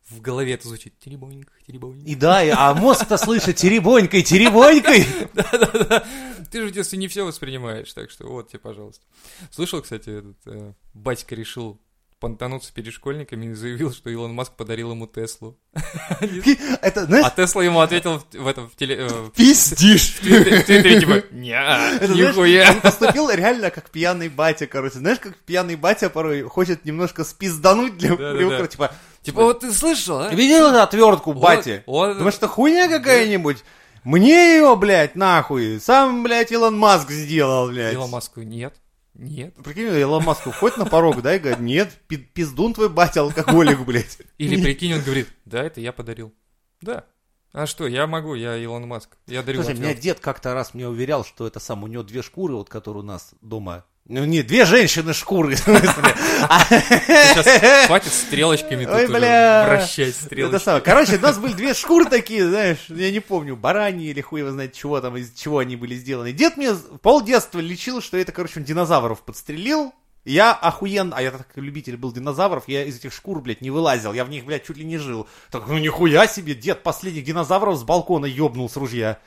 [0.08, 0.98] в голове это звучит.
[0.98, 2.06] Теребонька, теребонька.
[2.06, 5.06] И да, а мозг-то слышит теребонькой, теребонькой.
[5.32, 6.04] Да-да-да.
[6.50, 9.04] Ты же в детстве не все воспринимаешь, так что вот тебе, пожалуйста.
[9.50, 11.80] Слышал, кстати, этот, э, батька решил
[12.24, 15.58] понтануться перед школьниками и заявил, что Илон Маск подарил ему Теслу.
[16.80, 18.96] Это, А знаешь, Тесла ему ответил в, этом в теле...
[19.00, 20.14] э, пиздишь.
[20.14, 22.70] В Твиттере, типа, «Ня, Это, знаешь, нихуя.
[22.70, 25.00] Он поступил реально как пьяный батя, короче.
[25.00, 28.38] Знаешь, как пьяный батя порой хочет немножко спиздануть для Да-да-да.
[28.38, 30.30] привыкла, типа, Типа, вот ты слышал, а?
[30.34, 32.16] Видел эту отвертку, вот.
[32.16, 33.64] Думаешь, что хуйня какая-нибудь?
[34.02, 35.78] Мне ее, блядь, нахуй.
[35.78, 37.92] Сам, блядь, Илон Маск сделал, блядь.
[37.92, 38.74] Илон Маску нет.
[39.14, 39.54] Нет.
[39.62, 43.80] Прикинь, Илон Маск входит на порог, да, и говорит, нет, пи- пиздун твой батя, алкоголик,
[43.80, 44.18] блядь.
[44.38, 46.34] Или прикинь, он говорит, да, это я подарил.
[46.80, 47.04] Да.
[47.52, 49.16] А что, я могу, я Илон Маск.
[49.28, 52.20] Я дарю Слушай, меня дед как-то раз мне уверял, что это сам, у него две
[52.20, 53.84] шкуры, вот которые у нас дома.
[54.06, 56.14] Ну, не, две женщины шкуры, в смысле.
[57.06, 59.64] Сейчас хватит стрелочками тут Ой, уже бля.
[59.66, 60.62] вращать Это стрелочки.
[60.64, 60.82] самое.
[60.82, 64.50] Короче, у нас были две шкуры такие, знаешь, я не помню, бараньи или хуй его
[64.50, 66.32] знает чего там, из чего они были сделаны.
[66.32, 69.94] Дед мне пол детства лечил, что это, короче, он динозавров подстрелил.
[70.26, 74.12] Я охуенно, а я так любитель был динозавров, я из этих шкур, блядь, не вылазил,
[74.14, 75.28] я в них, блядь, чуть ли не жил.
[75.50, 79.18] Так, ну нихуя себе, дед последних динозавров с балкона ёбнул с ружья.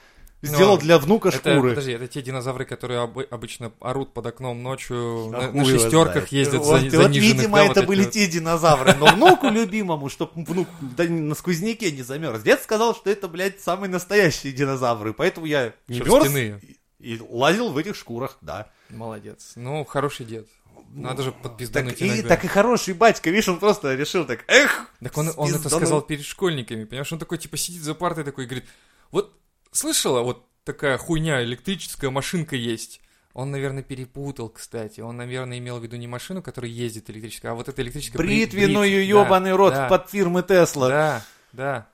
[0.44, 1.70] Сделал Ну, для внука Это, шкуры.
[1.72, 6.32] подожди, это те динозавры, которые обы- обычно орут под окном ночью, А на, шестерках знает.
[6.32, 8.12] ездят вот, за, вот, видимо, да, это вот были вот.
[8.12, 8.94] те динозавры.
[9.00, 12.44] Но внуку любимому, чтоб внук да, на сквозняке не замерз.
[12.44, 15.14] Дед сказал, что это, блядь, самые настоящие динозавры.
[15.14, 18.70] Поэтому я не мерз и, и лазил в этих шкурах, да.
[18.90, 19.54] Молодец.
[19.56, 20.48] Ну, хороший дед.
[20.94, 22.30] Надо же Так подпиздануть и, иногда.
[22.30, 26.02] так и хороший батька, видишь, он просто решил так, эх, Так он, он это сказал
[26.02, 27.12] перед школьниками, понимаешь?
[27.12, 28.66] Он такой, типа, сидит за партой такой и говорит,
[29.12, 29.34] вот,
[29.78, 33.02] слышала, вот такая хуйня, электрическая машинка есть.
[33.34, 35.00] Он, наверное, перепутал, кстати.
[35.00, 38.18] Он, наверное, имел в виду не машину, которая ездит электрическая, а вот эта электрическая...
[38.18, 40.90] бри- бритвенную брит- ебаный да, рот да, под фирмы Тесла.
[40.90, 41.88] Да, да.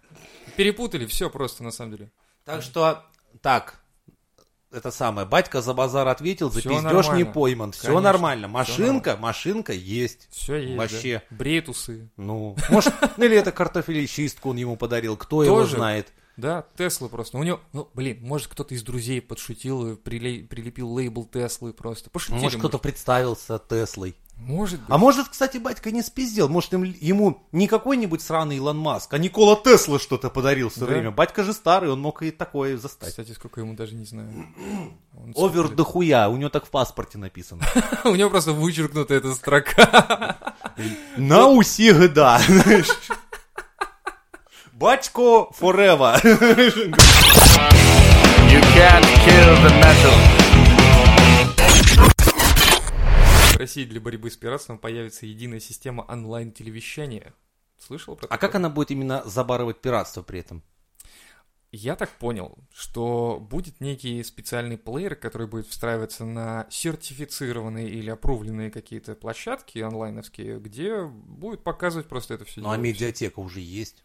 [0.55, 2.11] Перепутали все просто, на самом деле.
[2.45, 3.03] Так что,
[3.41, 3.83] так,
[4.71, 7.25] это самое, батька за базар ответил, за пиздеж не нормально.
[7.25, 7.71] пойман.
[7.73, 8.47] Все Конечно, нормально.
[8.47, 10.29] всё Машинка, машинка есть.
[10.31, 11.21] Все есть, Вообще.
[11.29, 11.35] да.
[11.35, 12.09] Бреет усы.
[12.15, 16.13] Ну, может, или это картофелечистку он ему подарил, кто его знает.
[16.35, 17.37] Да, Тесла просто.
[17.37, 22.09] У него, ну, блин, может, кто-то из друзей подшутил и приле- прилепил лейбл Теслы просто.
[22.09, 22.39] Пошутили.
[22.41, 24.15] Может, кто-то представился Теслой.
[24.35, 24.89] Может быть.
[24.89, 26.49] А может, кстати, батька не спиздил.
[26.49, 30.85] Может, им- ему не какой-нибудь сраный Илон Маск, а Никола Тесла что-то подарил все Да.
[30.87, 31.11] время.
[31.11, 33.09] Батька же старый, он мог и такое застать.
[33.09, 34.47] Кстати, сколько ему даже не знаю.
[35.15, 37.61] Он Овер сколько дохуя, у него так в паспорте написано.
[38.05, 40.55] У него просто вычеркнута эта строка.
[41.15, 42.41] На уси года.
[44.73, 46.15] Батько forever.
[48.49, 50.13] You can't kill the metal.
[53.53, 57.33] В России для борьбы с пиратством появится единая система онлайн-телевещания.
[57.77, 58.39] Слышал про А такое?
[58.39, 60.63] как она будет именно забарывать пиратство при этом?
[61.71, 68.71] Я так понял, что будет некий специальный плеер, который будет встраиваться на сертифицированные или опровленные
[68.71, 72.61] какие-то площадки онлайновские, где будет показывать просто это все.
[72.61, 74.03] Ну, а медиатека уже есть.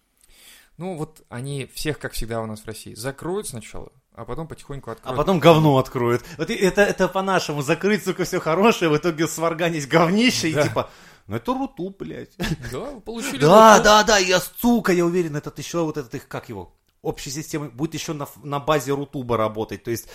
[0.79, 4.91] Ну, вот они всех, как всегда у нас в России, закроют сначала, а потом потихоньку
[4.91, 5.17] А откроют.
[5.17, 6.25] потом говно откроют.
[6.39, 7.63] Вот это, это по-нашему.
[7.63, 10.61] Закрыть, сука, все хорошее, в итоге сварганить говнище Да.
[10.61, 10.91] и типа...
[11.27, 12.35] Ну это руту, блядь.
[12.73, 13.39] Да, вы получили...
[13.41, 13.85] Да, руту.
[13.85, 17.69] да, да, я, сука, я уверен, этот еще вот этот их, как его, общей системой,
[17.69, 19.83] будет еще на, на базе Рутуба работать.
[19.85, 20.09] То есть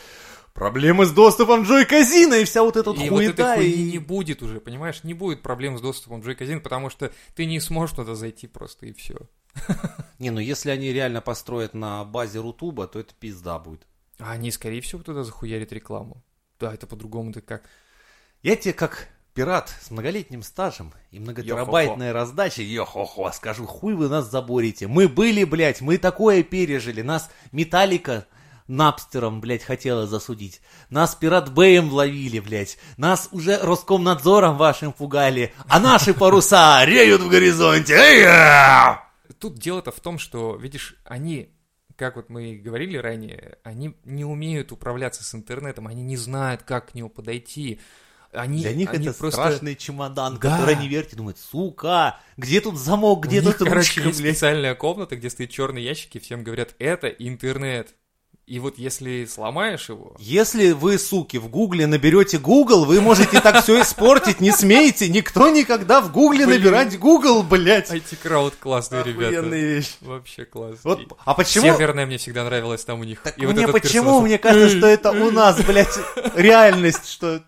[0.54, 3.56] проблемы с доступом Джой Казина и вся вот эта И вот этой хуета.
[3.56, 5.04] хуйни и- не будет уже, понимаешь?
[5.04, 8.86] Не будет проблем с доступом в Джой-Казин, потому что ты не сможешь туда зайти просто
[8.88, 9.16] и все.
[10.20, 13.86] Не, ну если они реально построят на базе Рутуба, то это пизда будет.
[14.20, 16.24] А они, скорее всего, туда захуярят рекламу.
[16.60, 17.64] Да, это по-другому-то как.
[18.42, 24.30] Я тебе как пират с многолетним стажем и многотерабайтной раздачей, йо-хо-хо, скажу, хуй вы нас
[24.30, 24.88] заборите.
[24.88, 27.02] Мы были, блядь, мы такое пережили.
[27.02, 28.28] Нас Металлика
[28.68, 30.62] Напстером, блядь, хотела засудить.
[30.90, 32.78] Нас Пират Бэем ловили, блядь.
[32.96, 35.54] Нас уже Роскомнадзором вашим пугали.
[35.68, 37.94] А наши паруса реют в горизонте.
[37.94, 39.13] Эй-я!
[39.40, 41.50] Тут дело-то в том, что, видишь, они,
[41.96, 46.64] как вот мы и говорили ранее, они не умеют управляться с интернетом, они не знают,
[46.64, 47.80] как к нему подойти.
[48.32, 49.40] Они, Для них они это просто...
[49.40, 50.58] страшный чемодан, Да.
[50.58, 54.22] который они вертят, думают, сука, где тут замок, где У них, тут короче, ручка, есть
[54.22, 54.34] блядь.
[54.36, 57.94] специальная комната, где стоит черный ящик, и всем говорят, это интернет.
[58.54, 63.64] И вот если сломаешь его, Если вы, суки, в гугле наберете Google, вы можете так
[63.64, 67.90] все испортить, не смейте, никто никогда в гугле набирать Google, блядь.
[67.90, 69.40] IT-крауд классные ребята.
[69.40, 69.96] Вещь.
[70.02, 70.76] Вообще класс.
[70.84, 71.66] Вот, а почему?
[71.66, 73.24] Северная мне всегда нравилась там у них.
[73.24, 75.98] Так И вот мне этот почему, мне кажется, что это у нас, блядь,
[76.36, 77.44] реальность, что...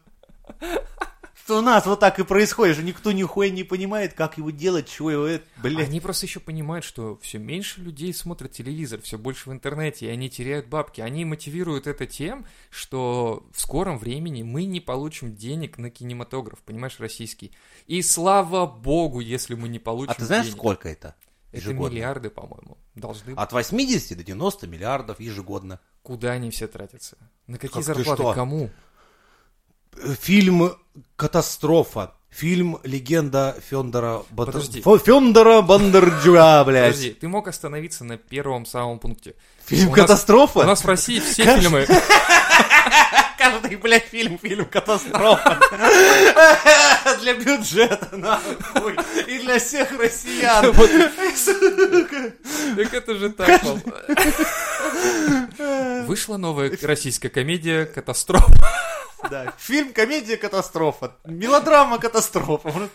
[1.45, 4.89] Что у нас вот так и происходит, что никто нихуя не понимает, как его делать,
[4.89, 5.89] чего его, это, блядь.
[5.89, 10.09] Они просто еще понимают, что все меньше людей смотрят телевизор, все больше в интернете, и
[10.09, 11.01] они теряют бабки.
[11.01, 16.99] Они мотивируют это тем, что в скором времени мы не получим денег на кинематограф, понимаешь,
[16.99, 17.51] российский.
[17.85, 20.57] И слава богу, если мы не получим А ты знаешь, денег.
[20.57, 21.15] сколько это?
[21.51, 21.93] Это ежегодно?
[21.93, 23.37] миллиарды, по-моему, должны быть.
[23.37, 25.79] От 80 до 90 миллиардов ежегодно.
[26.01, 27.17] Куда они все тратятся?
[27.45, 28.33] На какие Как ты зарплаты?
[28.33, 28.71] Кому?
[30.21, 30.71] Фильм
[31.15, 32.13] «Катастрофа».
[32.29, 34.47] Фильм «Легенда Фендора, Бат...
[34.47, 34.81] Подожди.
[34.81, 36.87] Фендора Бондарчука», блядь.
[36.91, 39.35] Подожди, ты мог остановиться на первом самом пункте.
[39.65, 40.59] Фильм У нас- «Катастрофа»?
[40.59, 41.87] У нас в России все фильмы...
[43.37, 45.59] Каждый, блядь, фильм, фильм «Катастрофа».
[47.21, 48.95] Для бюджета, нахуй.
[49.27, 50.73] И для всех россиян.
[52.75, 53.61] Так это же так.
[56.07, 58.53] Вышла новая российская комедия «Катастрофа».
[59.29, 59.53] Да.
[59.57, 61.15] Фильм «Комедия катастрофа».
[61.25, 62.89] Мелодрама катастрофа.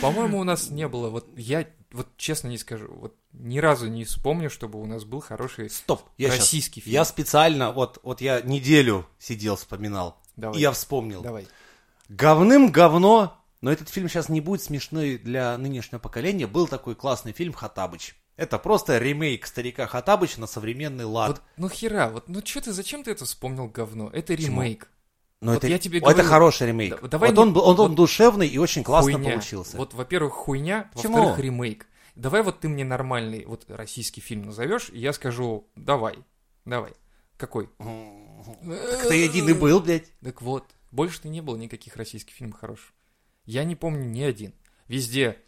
[0.00, 4.04] По-моему, у нас не было, вот я вот честно не скажу, вот ни разу не
[4.04, 6.02] вспомню, чтобы у нас был хороший Стоп.
[6.16, 6.94] Я российский фильм.
[6.94, 10.20] Я специально, вот, вот я неделю сидел, вспоминал.
[10.36, 10.58] Давай.
[10.58, 11.22] И я вспомнил.
[11.22, 11.46] Давай.
[12.08, 16.46] Говным говно, но этот фильм сейчас не будет смешной для нынешнего поколения.
[16.46, 18.16] Был такой классный фильм «Хатабыч».
[18.36, 21.30] Это просто ремейк старика Хатабыч на современный лад.
[21.30, 24.10] Вот, ну хера, вот, ну что ты, зачем ты это вспомнил говно?
[24.12, 24.62] Это Почему?
[24.62, 24.88] ремейк.
[25.40, 27.00] Но вот это, я тебе о, это говорю- хороший ремейк.
[27.00, 29.30] Да- давай вот не- он, он, он вот душевный и очень классно Хуйня.
[29.30, 29.76] получился.
[29.76, 31.86] Вот, во-первых, хуйня, во-вторых, ремейк.
[32.16, 36.18] Давай вот ты мне нормальный вот российский фильм назовешь, и я скажу, давай,
[36.64, 36.92] давай.
[37.36, 37.68] Какой?
[37.78, 40.10] Как-то один и был, блядь.
[40.22, 42.92] Так вот, больше-то не было никаких российских фильмов хороших.
[43.44, 44.52] Я не помню ни один.
[44.88, 45.38] Везде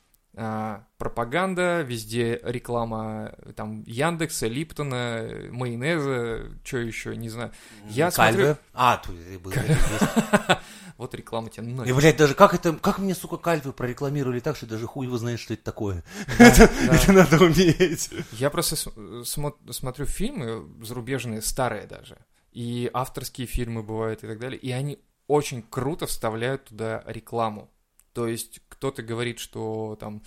[0.99, 7.53] пропаганда, везде реклама там Яндекса, Липтона, майонеза, что еще, не знаю.
[7.89, 8.45] Я Кальве.
[8.45, 9.53] смотрю, А, тут и был.
[10.97, 11.97] вот реклама тебе И, нафиг.
[11.97, 15.41] блядь, даже как это, как мне, сука, кальвы прорекламировали так, что даже хуй его знает,
[15.41, 16.05] что это такое.
[16.39, 18.11] Это надо уметь.
[18.33, 18.77] Я просто
[19.25, 22.19] смотрю фильмы зарубежные, старые даже,
[22.53, 27.71] и авторские фильмы бывают и так далее, и они очень круто вставляют туда рекламу.
[28.13, 30.23] То есть кто-то говорит, что там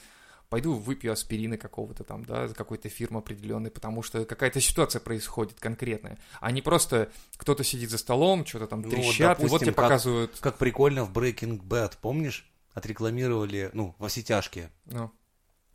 [0.47, 5.59] пойду выпью аспирины какого-то там, да, за какой-то фирмы определенной, потому что какая-то ситуация происходит
[5.59, 6.19] конкретная.
[6.39, 9.73] А не просто кто-то сидит за столом, что-то там Ну, трещат, и вот допустим, тебе
[9.73, 10.37] как- показывают...
[10.39, 12.47] Как прикольно в Breaking Bad, помнишь?
[12.75, 14.69] Отрекламировали, ну, во все тяжкие.
[14.85, 15.11] Ну,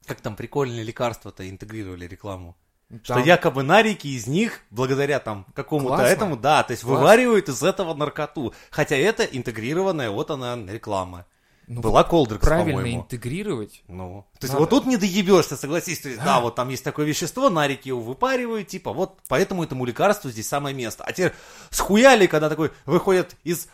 [0.07, 2.57] Как там прикольные лекарства-то интегрировали рекламу.
[3.03, 7.01] Что там- якобы нарики из них, благодаря там какому-то этому, да, то есть Классно.
[7.01, 8.55] вываривают из этого наркоту.
[8.71, 11.27] Хотя это интегрированная, вот она, реклама.
[11.69, 13.01] Ну, Была Колдрекс, правильно по-моему.
[13.03, 13.83] интегрировать.
[13.89, 14.61] Ну, то есть Надо.
[14.61, 16.01] вот тут не доебешься, согласись.
[16.01, 16.25] То есть, да.
[16.25, 16.41] Да.
[16.41, 20.75] вот там есть такое вещество, нарики его выпаривают, типа, вот поэтому этому лекарству здесь самое
[20.75, 21.05] место.
[21.05, 21.33] А теперь
[21.71, 23.69] схуяли, когда такой выходит из,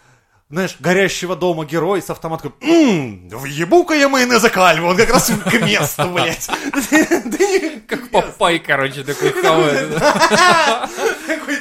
[0.51, 5.53] знаешь, горящего дома герой с автоматом, ммм, въебу-ка я майонеза кальву, он как раз к
[5.61, 6.49] месту, блядь.
[7.87, 9.95] Как Папай, короче, такой хавает.
[11.27, 11.57] Такой,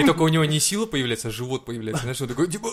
[0.00, 2.02] И только у него не сила появляется, а живот появляется.
[2.02, 2.68] Знаешь, он такой, типа,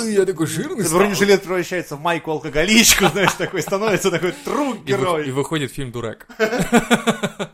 [0.00, 0.98] «Э, я такой жирный стал».
[0.98, 5.30] Бронежилет превращается в майку алкоголичку, знаешь, такой, становится такой И, вы- и герой.
[5.30, 6.26] выходит фильм «Дурак».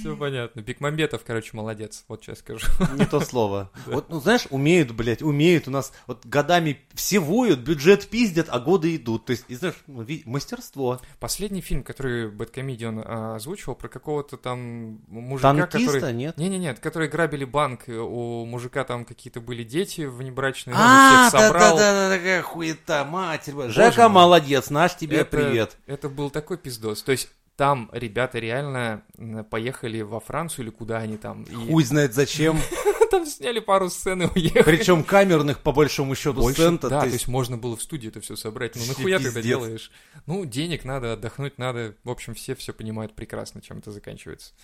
[0.00, 0.60] Все понятно.
[0.60, 2.66] Бекмамбетов, короче, молодец, вот сейчас скажу.
[2.94, 3.70] Не то слово.
[3.86, 5.66] Вот, ну, знаешь, умеют, блядь, умеют.
[5.66, 9.26] У нас вот годами все воют, бюджет пиздят, а годы идут.
[9.26, 11.00] То есть, и знаешь, ну, мастерство.
[11.18, 16.14] Последний фильм, который Бэткомедиан а, озвучивал, про какого-то там мужика, Танкиста, который...
[16.14, 16.36] нет?
[16.36, 21.76] Не-не-не, которые грабили банк, и у мужика там какие-то были дети внебрачные, А, всех собрал.
[21.76, 23.68] да-да-да, такая хуета, матерь.
[23.70, 25.76] Жека молодец, наш тебе привет.
[25.86, 27.02] Это был такой пиздос.
[27.02, 27.28] То есть
[27.60, 29.02] там ребята реально
[29.50, 31.42] поехали во Францию или куда они там.
[31.42, 32.58] И Хуй знает зачем.
[33.10, 34.62] там сняли пару сцен и уехали.
[34.62, 36.88] Причем камерных, по большому счету, Больше, сцен-то.
[36.88, 38.76] да, то есть можно было в студии это все собрать.
[38.76, 39.90] Ну нахуя ты это делаешь?
[40.24, 41.96] Ну, денег надо, отдохнуть надо.
[42.02, 44.54] В общем, все все понимают прекрасно, чем это заканчивается.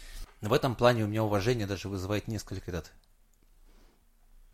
[0.40, 2.92] В этом плане у меня уважение даже вызывает несколько этот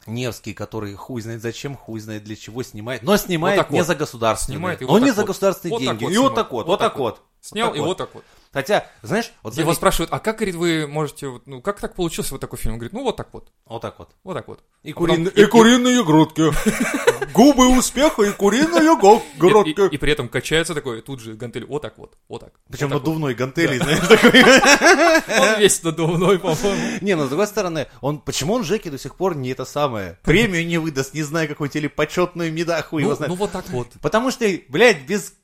[0.06, 3.86] Невский, который хуй знает зачем, хуй знает для чего снимает, но снимает Вот не вот.
[3.86, 4.56] за государственные.
[4.56, 5.28] Снимает и но вот не так за вот.
[5.28, 6.04] государственные Вот деньги.
[6.06, 7.22] вот и вот так вот, Вот вот так так вот.
[7.42, 8.24] Снял так и вот так вот.
[8.52, 12.32] Хотя, знаешь, вот Его спрашивают, а как, говорит, вы можете, вот, ну, как так получился
[12.34, 12.74] вот такой фильм?
[12.74, 14.10] Он говорит, ну, вот так вот, вот так вот.
[14.22, 14.62] вот так вот.
[14.82, 16.52] И, А потом- куриные, и куриные грудки.
[17.32, 19.70] Губы успеха и куриные И, грудки.
[19.70, 22.52] и- и при этом качается такой, тут же гантель, вот так вот, вот так.
[22.70, 24.42] Причем вот надувной гантели, знаешь, такой.
[24.42, 24.62] вот.
[25.54, 26.98] Он весь надувной, по-моему.
[27.00, 30.18] Не, ну с другой стороны, он почему он Жеке до сих пор не это самое?
[30.22, 32.52] Премию не выдаст, не знаю, какую-нибудь или почетную
[32.88, 33.30] хуй его Ну, знает.
[33.30, 33.88] ну, вот так вот.
[34.00, 35.34] Потому что, блядь, без...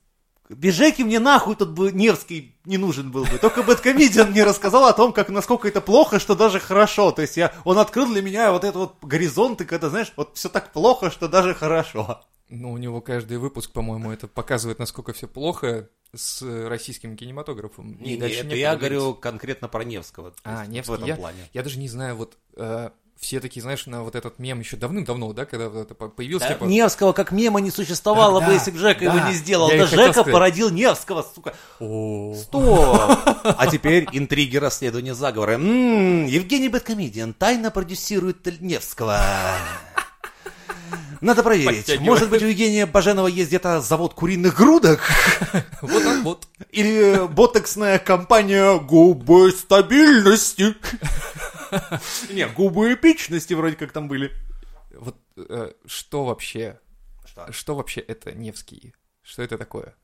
[0.49, 3.37] Без Жеки мне нахуй тут бы Невский не нужен был бы.
[3.37, 7.11] Только Бэткомедиан мне рассказал о том, как насколько это плохо, что даже хорошо.
[7.11, 10.35] То есть я, он открыл для меня вот этот вот горизонт, и когда, знаешь, вот
[10.37, 12.23] все так плохо, что даже хорошо.
[12.49, 17.91] Ну, у него каждый выпуск, по-моему, это показывает, насколько все плохо с российским кинематографом.
[17.93, 20.33] И Не, не, дальше это я говорю конкретно про Невского.
[20.43, 21.47] А, Невский, В этом я- плане.
[21.53, 22.89] Я даже не знаю, вот э,
[23.19, 26.53] все такие, знаешь, на вот этот мем еще давным-давно, да, когда это по- появился, Да,
[26.53, 26.63] типа...
[26.65, 29.13] Невского как мема не существовало Да, бы, если бы Жека да.
[29.13, 29.67] его не сделал.
[29.69, 30.31] Да Жека сказать.
[30.33, 31.53] породил Невского, сука.
[31.79, 32.97] «О, Стоп!
[33.43, 35.53] А теперь интриги расследования заговора.
[35.55, 39.21] М, Евгений Бэткомедиан тайно продюсирует Невского.
[41.21, 41.99] Надо проверить.
[41.99, 45.01] Может быть, у Евгения Баженова есть где-то завод куриных грудок?
[45.81, 46.47] Вот так вот.
[46.71, 50.75] Или ботоксная компания губы стабильности?
[52.29, 54.31] Не, губы эпичности вроде как там были.
[54.91, 56.79] Вот э, что вообще,
[57.51, 57.75] Что?
[57.75, 58.93] вообще это Невский?
[59.21, 59.95] Что это такое?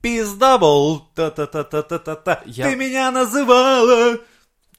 [0.00, 2.42] Пиздабл, та-та-та-та-та-та.
[2.46, 4.18] Я- Ты меня называла.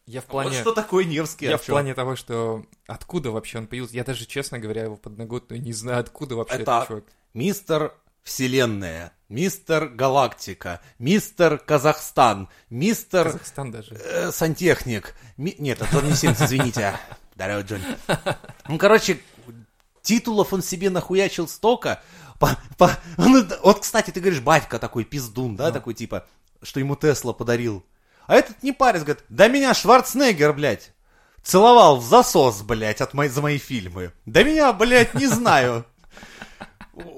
[0.06, 0.60] Я в Вот плане...
[0.60, 1.46] что такое Невский?
[1.46, 1.74] Я а в чё?
[1.74, 6.00] плане того, что откуда вообще он появился, я даже, честно говоря, его подноготную не знаю,
[6.00, 7.04] откуда вообще Это этот чувак.
[7.34, 7.94] Мистер
[8.30, 13.96] Вселенная, мистер Галактика, мистер Казахстан, мистер Казахстан даже.
[13.96, 15.16] э, Сантехник.
[15.38, 16.94] Ми- Нет, это не Симс, извините.
[17.36, 17.86] Здорово, Джонни.
[18.68, 19.20] Ну, короче,
[20.04, 22.04] титулов он себе нахуячил столько.
[22.40, 26.28] По- по- ну, Вот, кстати, ты говоришь, батька такой пиздун, да, такой типа,
[26.62, 27.84] что ему Тесла подарил.
[28.28, 30.92] А этот не парень, говорит, да меня Шварценеггер, блядь,
[31.42, 34.14] целовал в засос, блядь, от мои, за мои фильмы.
[34.28, 35.84] Да меня, блядь, не знаю.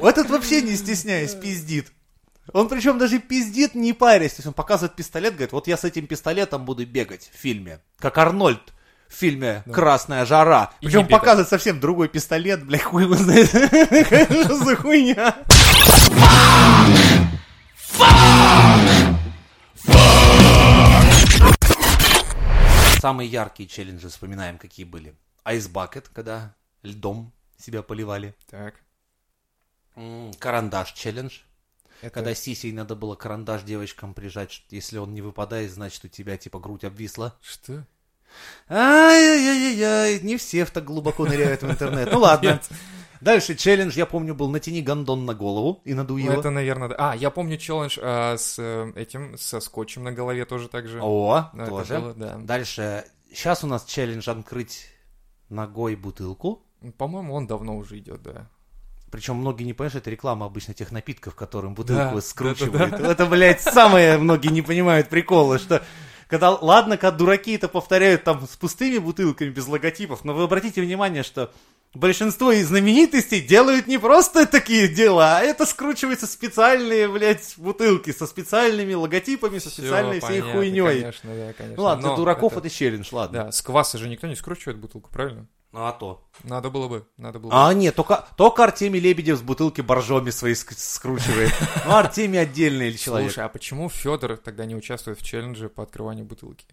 [0.02, 1.92] Этот вообще не стесняясь пиздит.
[2.54, 4.34] Он причем даже пиздит, не парясь.
[4.34, 7.80] То есть он показывает пистолет, говорит, вот я с этим пистолетом буду бегать в фильме.
[7.98, 8.74] Как Арнольд
[9.08, 10.74] в фильме «Красная жара».
[10.82, 13.50] И Причем показывает совсем другой пистолет, бля, хуй его знает.
[13.50, 15.36] Что за хуйня?
[23.00, 25.16] Самые яркие челленджи вспоминаем, какие были.
[25.46, 26.54] Ice Bucket, когда
[26.84, 28.36] льдом себя поливали.
[28.50, 28.76] Так.
[30.40, 31.40] Карандаш челлендж.
[32.02, 32.16] Это...
[32.16, 36.60] Когда сисей надо было карандаш девочкам прижать, если он не выпадает, значит у тебя типа
[36.60, 37.36] грудь обвисла.
[37.42, 37.86] Что?
[38.70, 42.12] Ай-яй-яй-яй, не все так глубоко ныряют в интернет.
[42.12, 42.60] Ну ладно.
[43.20, 46.40] Дальше челлендж, я помню, был натяни гондон на голову и надуй Ну, его.
[46.40, 46.96] это, наверное, да.
[46.98, 51.00] А, я помню челлендж а, с э, этим, со скотчем на голове тоже так же.
[51.04, 52.00] О, это тоже.
[52.00, 52.38] было, да.
[52.40, 54.88] Дальше, сейчас у нас челлендж открыть
[55.50, 56.66] ногой бутылку.
[56.98, 58.50] По-моему, он давно уже идет, да.
[59.12, 62.94] Причем многие не понимают, что это реклама обычно тех напитков, которым бутылку Да, скручивают.
[62.94, 65.84] Это, блядь, самое многие не понимают прикола, что
[66.28, 70.82] когда, ладно, когда дураки это повторяют там с пустыми бутылками, без логотипов, но вы обратите
[70.82, 71.52] внимание, что
[71.94, 78.26] большинство из знаменитостей делают не просто такие дела, а это скручиваются специальные, блядь, бутылки со
[78.26, 81.02] специальными логотипами, со Всё специальной всей понятно, хуйней.
[81.02, 81.76] Конечно, да, конечно.
[81.76, 83.44] Ну ладно, для Но дураков это- это, челлендж, ладно.
[83.44, 85.48] Да, с кваса же никто не скручивает бутылку, правильно?
[85.74, 86.28] Ну а то.
[86.44, 87.56] Надо было бы, надо было бы.
[87.56, 91.54] А, нет, только, только Артемий Лебедев с бутылки боржоми свои ск- скручивает.
[91.86, 93.32] Ну, Артемий отдельный человек.
[93.32, 96.66] Слушай, а почему Федор тогда не участвует в челлендже по открыванию бутылки?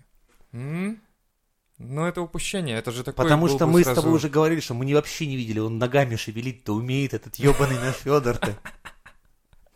[0.52, 4.58] Ну, это упущение, это же такое Потому что бы мы с сразу- тобой уже говорили,
[4.58, 8.58] что мы не вообще не видели, он ногами шевелить-то умеет, этот ебаный наш Федор-то.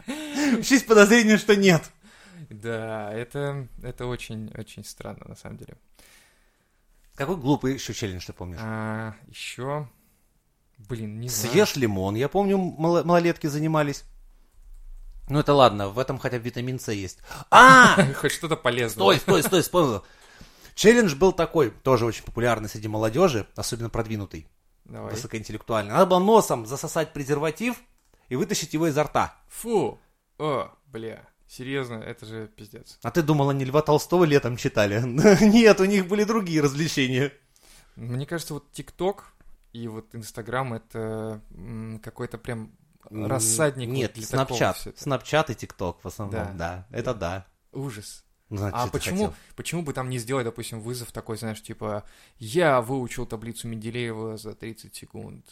[0.09, 1.85] Есть подозрение, что нет.
[2.51, 5.77] Да, это, это очень, очень странно, на самом деле.
[7.15, 8.59] Какой глупый еще челлендж ты помнишь?
[8.63, 9.89] А, еще...
[10.89, 11.53] Блин, не знаю.
[11.53, 12.15] Съешь лимон.
[12.17, 14.05] Я помню, мало- малолетки занимались.
[15.29, 17.19] Ну это ладно, в этом хотя бы витамин С есть.
[17.51, 17.97] А!
[18.17, 19.03] Хоть что-то полезное.
[19.05, 20.05] Стой, стой, стой, вспомнил.
[20.75, 24.49] Челлендж был такой, тоже очень популярный среди молодежи, особенно продвинутый,
[24.85, 25.13] Давай.
[25.13, 25.93] высокоинтеллектуальный.
[25.93, 27.77] Надо было носом засосать презерватив
[28.29, 29.37] и вытащить его изо рта.
[29.49, 30.01] Фу.
[30.39, 31.29] О, бля.
[31.53, 32.99] Серьезно, это же пиздец.
[33.03, 35.03] А ты думал, они Льва Толстого летом читали?
[35.45, 37.31] Нет, у них были другие развлечения.
[37.95, 39.35] Мне кажется, вот ТикТок
[39.75, 41.43] и вот Инстаграм это
[42.03, 42.73] какой-то прям
[43.11, 44.79] рассадник Нет, для Снапчат.
[44.97, 46.87] Снапчат и ТикТок в основном, Да.
[46.91, 46.99] да.
[46.99, 47.47] Это да.
[47.73, 48.25] Ужас.
[48.49, 49.35] Ну, значит, А почему, хотел?
[49.55, 52.05] почему бы там не сделать, допустим, вызов такой, знаешь, типа,
[52.39, 55.45] я выучил таблицу Менделеева за 30 секунд,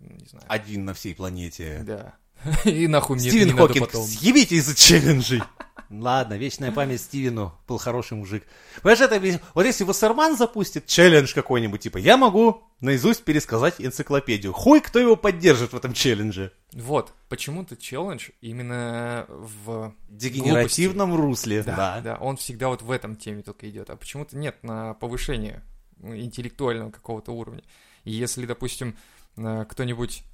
[0.00, 0.44] не знаю.
[0.48, 1.82] Один на всей планете.
[1.82, 2.14] Да.
[2.64, 5.42] И нахуй мне Стивен Хокинг, съебите из-за челленджей.
[5.90, 8.44] Ладно, вечная память Стивену, был хороший мужик.
[8.82, 14.52] Понимаешь, это, вот если Вассерман запустит челлендж какой-нибудь, типа, я могу наизусть пересказать энциклопедию.
[14.52, 16.52] Хуй, кто его поддержит в этом челлендже.
[16.72, 22.00] Вот, почему-то челлендж именно в Дегенеративном русле, Да, да.
[22.00, 25.62] да, он всегда вот в этом теме только идет, а почему-то нет на повышение
[26.02, 27.62] интеллектуального какого-то уровня.
[28.04, 28.96] И если, допустим,
[29.36, 30.24] э, кто-нибудь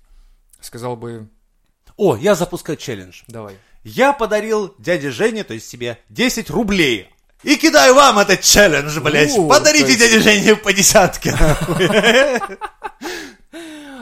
[0.61, 1.29] сказал бы,
[1.97, 3.23] О, я запускаю челлендж.
[3.29, 7.09] давай, Я подарил дяде Жене, то есть себе, 10 рублей.
[7.43, 9.33] И кидаю вам этот челлендж, блядь.
[9.33, 11.35] У, Подарите есть- дяде Жене по десятке.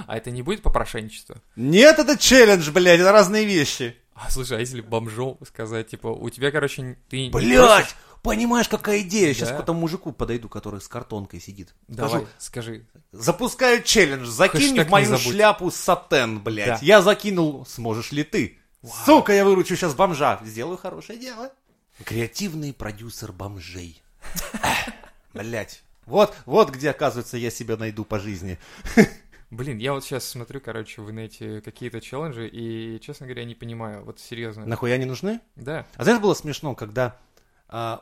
[0.07, 1.36] а это не будет попрошенничество?
[1.57, 3.97] Нет, это челлендж, блядь, это разные вещи.
[4.14, 9.33] А слушай, а если бомжом сказать, типа, у тебя, короче, ты просишь- понимаешь, какая идея?
[9.35, 9.57] Сейчас Да.
[9.57, 11.75] к этому мужику подойду, который с картонкой сидит.
[11.89, 12.87] Давай, Скажу, скажи.
[13.12, 16.66] запускаю челлендж, закинь Хэштег в мою шляпу сатен, блядь.
[16.66, 16.79] Да.
[16.83, 18.59] Я закинул, сможешь ли ты?
[19.05, 20.41] Сука, я выручу сейчас бомжа.
[20.45, 21.53] Сделаю хорошее дело.
[22.05, 24.03] Креативный продюсер бомжей.
[25.35, 25.83] Блять.
[26.07, 28.59] Вот, вот где, оказывается, я себя найду по жизни.
[29.51, 34.05] Блин, я вот сейчас смотрю, короче, в инете какие-то челленджи, и, честно говоря, не понимаю,
[34.05, 34.64] вот серьезно.
[34.64, 35.41] Нахуя они нужны?
[35.57, 37.16] Да, А знаешь, было смешно, когда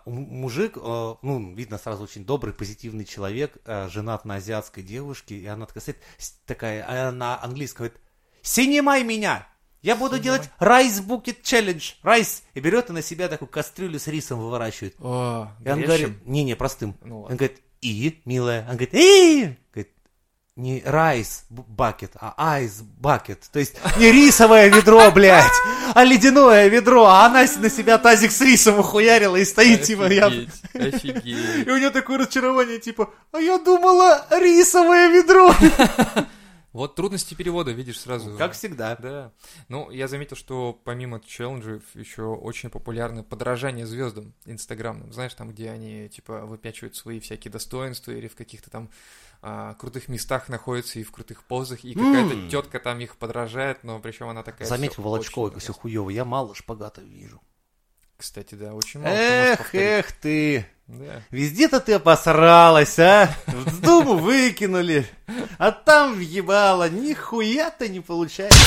[0.06, 5.46] мужик, а, ну, видно сразу очень добрый, позитивный человек, а, женат на азиатской девушке, и
[5.46, 5.98] она такая, стоит,
[6.46, 8.00] такая, а на английском говорит,
[8.42, 9.46] «Снимай меня!
[9.82, 10.24] Я буду Снимай.
[10.24, 14.96] делать rice bucket challenge, rice!» И берет и на себя такую кастрюлю с рисом выворачивает.
[14.98, 15.86] О, И он горячим?
[15.86, 16.96] говорит, не-не, простым.
[17.02, 18.62] Ну Он говорит, и, милая?
[18.62, 19.56] Он говорит, и!
[19.72, 19.92] Говорит,
[20.58, 23.48] не rice bucket, а ice bucket.
[23.52, 25.52] То есть не рисовое ведро, блядь,
[25.94, 27.04] а ледяное ведро.
[27.06, 30.26] А она на себя тазик с рисом ухуярила и стоит, типа, я...
[30.26, 31.66] Офигеть.
[31.66, 35.54] И у нее такое разочарование, типа, а я думала, рисовое ведро.
[36.72, 38.36] Вот трудности перевода, видишь, сразу.
[38.36, 38.94] Как всегда.
[38.96, 39.32] Да.
[39.68, 45.12] Ну, я заметил, что помимо челленджей еще очень популярно подражание звездам инстаграмным.
[45.12, 48.90] Знаешь, там, где они, типа, выпячивают свои всякие достоинства или в каких-то там
[49.42, 52.48] а, крутых местах находятся и в крутых позах, и какая-то М.
[52.48, 54.66] тетка там их подражает, но причем она такая...
[54.68, 56.10] Заметь, Волочкова, очень все хуево.
[56.10, 57.40] Я мало шпагатов вижу.
[58.16, 60.66] Кстати, да, очень мало Эх, эх ты.
[60.88, 61.22] Да.
[61.30, 63.30] Везде-то ты обосралась, а?
[63.46, 65.06] В Думу выкинули.
[65.58, 66.88] А там въебало.
[66.88, 68.58] Нихуя-то не получается.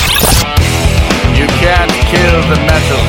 [1.36, 3.02] You can't kill the metal.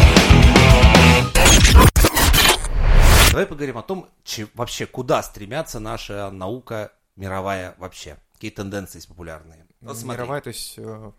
[3.32, 8.18] Давай поговорим о том, че- вообще, куда стремятся наша наука мировая вообще.
[8.34, 9.66] Какие тенденции есть популярные.
[9.82, 10.74] Вот смотри, Мировая, то есть...
[10.78, 11.12] э,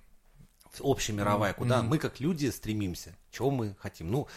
[0.81, 1.89] общемировая, куда Мгм.
[1.91, 4.11] мы как люди стремимся, чего мы хотим.
[4.11, 4.29] Ну,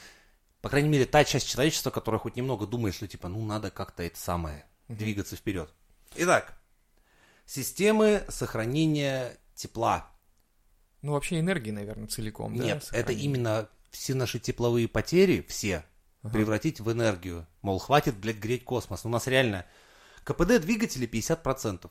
[0.62, 4.04] по крайней мере, та часть человечества, которая хоть немного думает, что типа, ну, надо как-то
[4.04, 5.74] это самое, двигаться вперед.
[6.16, 6.58] Итак,
[7.46, 10.10] системы сохранения тепла.
[11.02, 12.64] Ну, вообще энергии, наверное, целиком, да?
[12.64, 13.26] Нет, это сохранение?
[13.26, 15.84] именно все наши тепловые потери, все,
[16.24, 16.34] Ага.
[16.34, 17.48] превратить в энергию.
[17.62, 19.06] Мол, хватит, блядь, греть космос.
[19.06, 19.66] У нас реально
[20.28, 21.90] КПД двигателей 50%.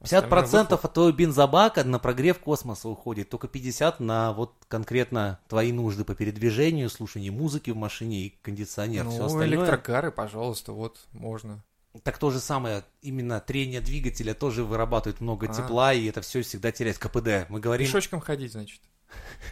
[0.00, 6.04] 50% от твоего бензобака на прогрев космоса уходит, только 50% на вот конкретно твои нужды
[6.04, 9.04] по передвижению, слушанию музыки в машине и кондиционер.
[9.04, 9.48] Ну, Все остальное.
[9.48, 11.64] электрокары, пожалуйста, вот, можно.
[12.02, 15.54] Так то же самое, именно трение двигателя тоже вырабатывает много А.
[15.54, 17.48] тепла, и это все всегда теряет КПД.
[17.48, 18.80] Мы говорим, Пешочком ходить, значит.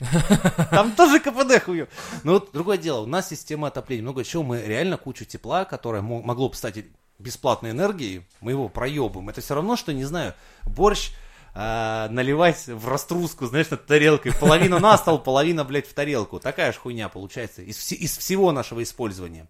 [0.70, 1.88] Там тоже КПД хую.
[2.24, 4.02] Но вот другое дело, у нас система отопления.
[4.02, 6.78] Много чего, мы реально кучу тепла, которое мо- могло бы стать
[7.22, 9.28] бесплатной энергией, мы его проебываем.
[9.28, 11.12] Это все равно, что, не знаю, борщ
[11.54, 14.32] а, наливать в раструску, знаешь, над тарелкой.
[14.34, 16.40] Половина на стол, половина, блядь, в тарелку.
[16.40, 19.46] Такая же хуйня получается из, все- из всего нашего использования.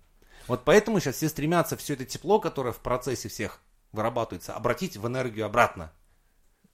[0.49, 3.61] Вот поэтому сейчас все стремятся все это тепло, которое в процессе всех
[3.93, 5.93] вырабатывается, обратить в энергию обратно.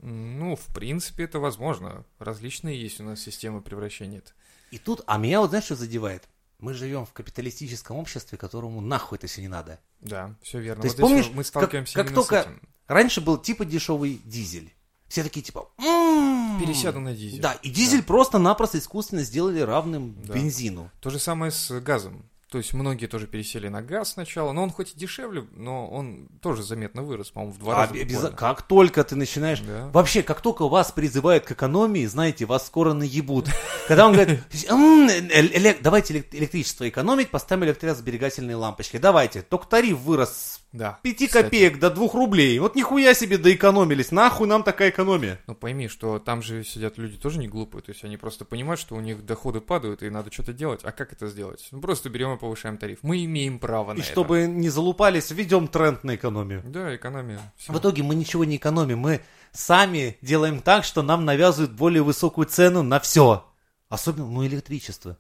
[0.01, 2.05] Ну, в принципе, это возможно.
[2.19, 4.23] Различные есть у нас системы превращения.
[4.71, 6.29] И тут, а меня вот знаешь, что задевает?
[6.59, 9.81] Мы живем в капиталистическом обществе, которому нахуй это все не надо.
[10.01, 10.83] Да, все верно.
[10.83, 12.61] То есть Вот помнишь, мы как- сталкиваемся как именно только- с этим.
[12.87, 14.73] Раньше был типа дешевый дизель.
[15.09, 15.71] Все такие типа...
[15.79, 16.61] «М-м-м».
[16.61, 17.41] Пересяду на дизель.
[17.41, 20.35] Да, и дизель просто-напросто искусственно сделали равным Да.
[20.35, 20.91] бензину.
[21.01, 22.29] То же самое с газом.
[22.51, 26.29] То есть многие тоже пересели на газ сначала, но он хоть и дешевле, но он
[26.41, 27.93] тоже заметно вырос, по-моему, в два А раза.
[27.93, 28.31] буквально.
[28.37, 29.61] Как только ты начинаешь...
[29.61, 29.91] Да.
[29.93, 33.49] Вообще, как только вас призывают к экономии, знаете, вас скоро наебут.
[33.87, 34.41] Когда он говорит,
[34.71, 38.97] «М, э- эле- давайте элек- электричество экономить, поставим электросберегательные лампочки.
[38.97, 39.43] Давайте.
[39.43, 40.99] Только тариф вырос с Да.
[41.03, 41.45] 5 кстати.
[41.45, 42.59] копеек до 2 рублей.
[42.61, 44.11] Вот нихуя себе доэкономились.
[44.11, 45.39] Нахуй нам такая экономия?
[45.47, 48.81] Ну пойми, что там же сидят люди тоже не глупые, то есть они просто понимают,
[48.81, 50.81] что у них доходы падают и надо что-то делать.
[50.85, 51.67] А как это сделать?
[51.73, 53.01] Ну просто берем и повышаем тариф.
[53.03, 54.11] Мы имеем право на И это.
[54.11, 56.63] чтобы не залупались, введем тренд на экономию.
[56.65, 57.41] Да, экономия.
[57.57, 57.73] Всё.
[57.73, 58.99] В итоге мы ничего не экономим.
[59.01, 59.21] Мы
[59.53, 63.45] сами делаем так, что нам навязывают более высокую цену на все.
[63.89, 65.19] Особенно, ну, электричество.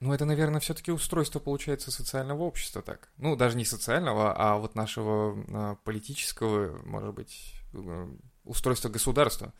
[0.00, 3.08] Ну, это, наверное, все-таки устройство, получается, социального общества так.
[3.16, 8.08] Ну, даже не социального, а вот нашего а, политического, может быть, э,
[8.44, 9.52] устройства государства.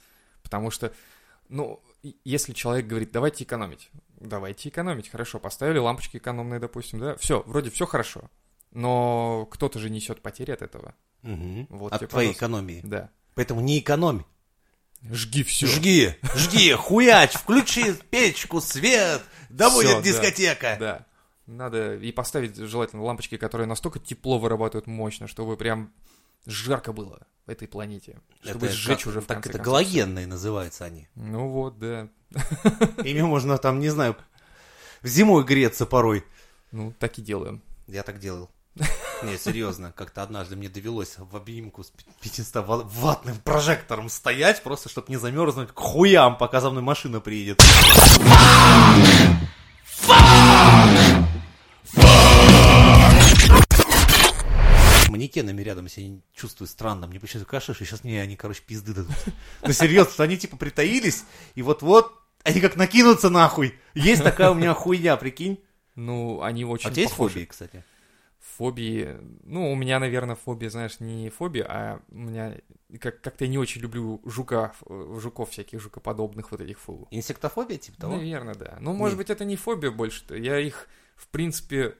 [0.43, 0.93] Потому что,
[1.49, 1.94] ну, и-
[2.25, 3.91] если человек говорит, давайте экономить,
[4.21, 8.31] давайте экономить, хорошо, поставили лампочки экономные, допустим, да, все, вроде все хорошо.
[8.73, 10.95] Но кто-то же несет потери от этого.
[11.23, 12.39] Вот От твоей пожалуйста.
[12.39, 12.81] экономии.
[12.85, 13.11] Да.
[13.35, 14.25] Поэтому не экономь.
[15.11, 15.67] Жги все.
[15.67, 20.77] Жги, жги, хуяч, включи печку, свет, да будет дискотека.
[20.81, 21.07] Да.
[21.47, 25.93] Надо и поставить желательно лампочки, которые настолько тепло вырабатывают мощно, чтобы прям
[26.47, 28.21] жарко было в этой планете.
[28.43, 29.73] Чтобы Это сжечь как- уже в Так конце это концов.
[29.73, 31.09] галогенные называются они.
[31.15, 32.09] Ну вот, да.
[33.05, 34.17] Ими можно там, не знаю,
[35.03, 36.25] зимой греться порой.
[36.73, 37.63] Ну, так и делаем.
[37.87, 38.51] Я так делал.
[39.23, 44.89] Не, серьезно, как-то однажды мне довелось в обнимку с 500 ва- ваттным прожектором стоять, просто
[44.89, 47.63] чтобы не замерзнуть к хуям, пока за мной машина приедет.
[55.11, 57.07] Манекенами рядом себя чувствую странно.
[57.07, 59.15] Мне почему-то кажется, что сейчас мне они, короче, пизды дадут.
[59.63, 61.25] Ну, серьезно, что они типа притаились,
[61.55, 63.75] и вот-вот они как накинутся нахуй.
[63.95, 65.63] Есть такая у меня хуйня, прикинь.
[65.95, 67.85] Ну, они очень А у тебя есть фобии, кстати?
[68.57, 69.17] Фобии...
[69.43, 72.57] Ну, у меня, наверное, фобия, знаешь, не фобия, а у меня...
[73.01, 77.09] Как- Как-то я не очень люблю жука, э, жуков всяких, жукоподобных вот этих фу.
[77.11, 78.17] Инсектофобия, типа того?
[78.17, 78.77] Наверное, да.
[78.81, 79.27] Ну, может Нет.
[79.27, 80.37] быть, это не фобия больше-то.
[80.37, 81.97] Я их, в принципе,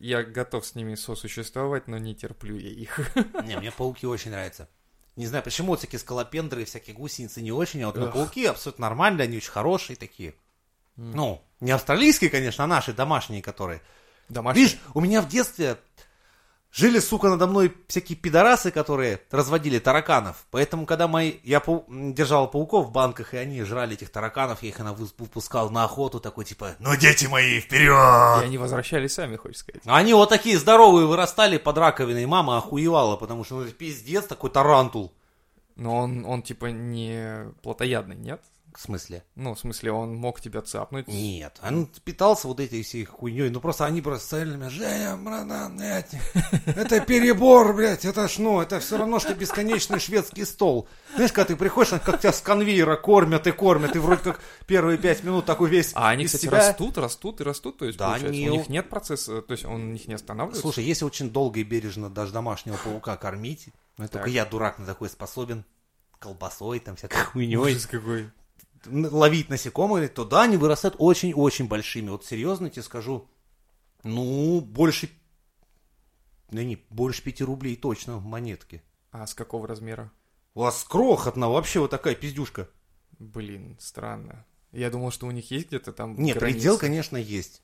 [0.00, 2.98] я готов с ними сосуществовать, но не терплю я их.
[3.44, 4.68] Не, мне пауки очень нравятся.
[5.16, 8.12] Не знаю, почему вот всякие скалопендры, всякие гусеницы не очень, а вот Эх.
[8.12, 10.34] пауки абсолютно нормальные, они очень хорошие такие.
[10.96, 13.82] Ну, не австралийские, конечно, а наши домашние, которые.
[14.28, 14.66] Домашние.
[14.66, 15.78] Видишь, у меня в детстве
[16.72, 20.46] жили, сука, надо мной всякие пидорасы, которые разводили тараканов.
[20.50, 24.68] Поэтому, когда мои, я пау- держал пауков в банках, и они жрали этих тараканов, я
[24.68, 28.42] их на выс- выпускал на охоту, такой типа, ну, дети мои, И вперед!
[28.44, 29.82] они возвращались сами, хочешь сказать.
[29.86, 34.50] Они вот такие здоровые вырастали под раковиной, мама охуевала, потому что, ну, это пиздец, такой
[34.50, 35.12] тарантул.
[35.76, 38.42] Но он, он типа не плотоядный, нет?
[38.76, 39.24] В смысле?
[39.34, 41.08] Ну, в смысле, он мог тебя цапнуть.
[41.08, 45.16] Нет, он питался вот этой всей хуйней, ну просто они просто стояли на меня, Женя,
[45.16, 46.12] братан, блядь,
[46.66, 50.88] это перебор, блядь, это ж, ну, это все равно, что бесконечный шведский стол.
[51.14, 54.98] Знаешь, когда ты приходишь, как тебя с конвейера кормят и кормят, и вроде как первые
[54.98, 58.10] пять минут такой весь А они, кстати, себя- растут, растут и растут, то есть, Да,
[58.10, 60.62] получается, у них нет процесса, то есть он у них не останавливается.
[60.62, 63.68] Слушай, если очень долго и бережно даже домашнего паука кормить,
[63.98, 65.64] ну, только я, дурак, на такой способен,
[66.18, 68.30] колбасой, там, всякой хуйней, Ужас какой.
[68.86, 72.10] Ловить насекомых, то да, они вырастают очень-очень большими.
[72.10, 73.28] Вот серьезно тебе скажу,
[74.02, 75.10] ну, больше,
[76.50, 78.82] да не, больше пяти рублей точно в монетке.
[79.10, 80.12] А с какого размера?
[80.54, 82.68] У вас крохотно, вообще вот такая пиздюшка.
[83.18, 84.46] Блин, странно.
[84.72, 86.58] Я думал, что у них есть где-то там Нет, граница.
[86.58, 87.62] предел, конечно, есть.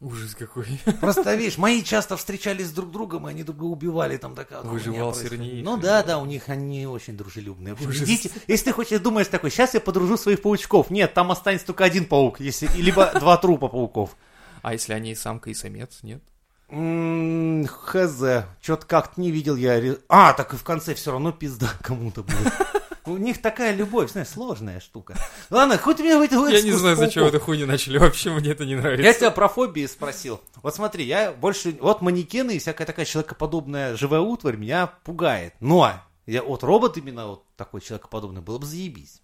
[0.00, 0.64] Ужас какой.
[1.00, 4.62] Просто, видишь, мои часто встречались с друг другом, и они друг друга убивали, там такая
[4.62, 5.62] Выживал сильнее.
[5.62, 7.74] Ну да, да, у них они очень дружелюбные.
[7.74, 8.02] Ужас.
[8.02, 10.88] идите, если ты хочешь, думаешь такой, сейчас я подружу своих паучков.
[10.88, 14.16] Нет, там останется только один паук, если, либо два трупа пауков.
[14.62, 16.22] А если они самка и самец, нет?
[16.70, 19.96] Хз, что-то как-то не видел я.
[20.08, 22.52] А, так и в конце все равно пизда кому-то будет.
[23.06, 25.16] У них такая любовь, знаешь, сложная штука.
[25.50, 28.50] Ладно, хоть у меня в этой Я не знаю, зачем эту хуйню начали, вообще мне
[28.50, 29.02] это не нравится.
[29.02, 30.40] Я тебя про фобии спросил.
[30.62, 31.76] Вот смотри, я больше...
[31.80, 35.54] Вот манекены и всякая такая человекоподобная живая утварь меня пугает.
[35.60, 35.92] Но
[36.26, 39.22] я вот робот именно вот такой человекоподобный было бы заебись.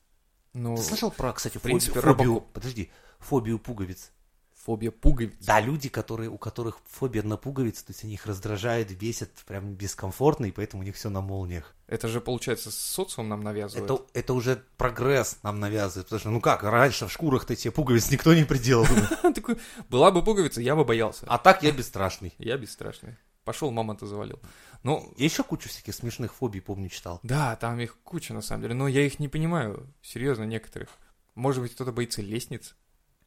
[0.52, 2.44] Ну, Ты слышал про, кстати, в принципе, фобию, фобию-.
[2.52, 4.10] Подожди, фобию пуговиц?
[4.66, 5.32] Фобия пуговиц.
[5.46, 9.76] Да, люди, которые, у которых фобия на пуговицы, то есть они их раздражают, бесят, прям
[9.76, 11.72] дискомфортно, и поэтому у них все на молниях.
[11.86, 13.88] Это же, получается, социум нам навязывает.
[13.88, 18.10] Это, это уже прогресс нам навязывает, потому что, ну как, раньше в шкурах-то тебе пуговиц
[18.10, 18.86] никто не приделал.
[19.22, 19.56] Такой,
[19.88, 21.26] была бы пуговица, я бы боялся.
[21.28, 22.34] А так я бесстрашный.
[22.38, 23.16] Я бесстрашный.
[23.44, 24.40] Пошел, мама-то завалил.
[24.82, 27.20] Ну, Я еще кучу всяких смешных фобий, помню, читал.
[27.22, 30.88] да, там их куча на самом деле, но я их не понимаю, серьезно, некоторых.
[31.36, 32.74] Может быть, кто-то боится лестниц?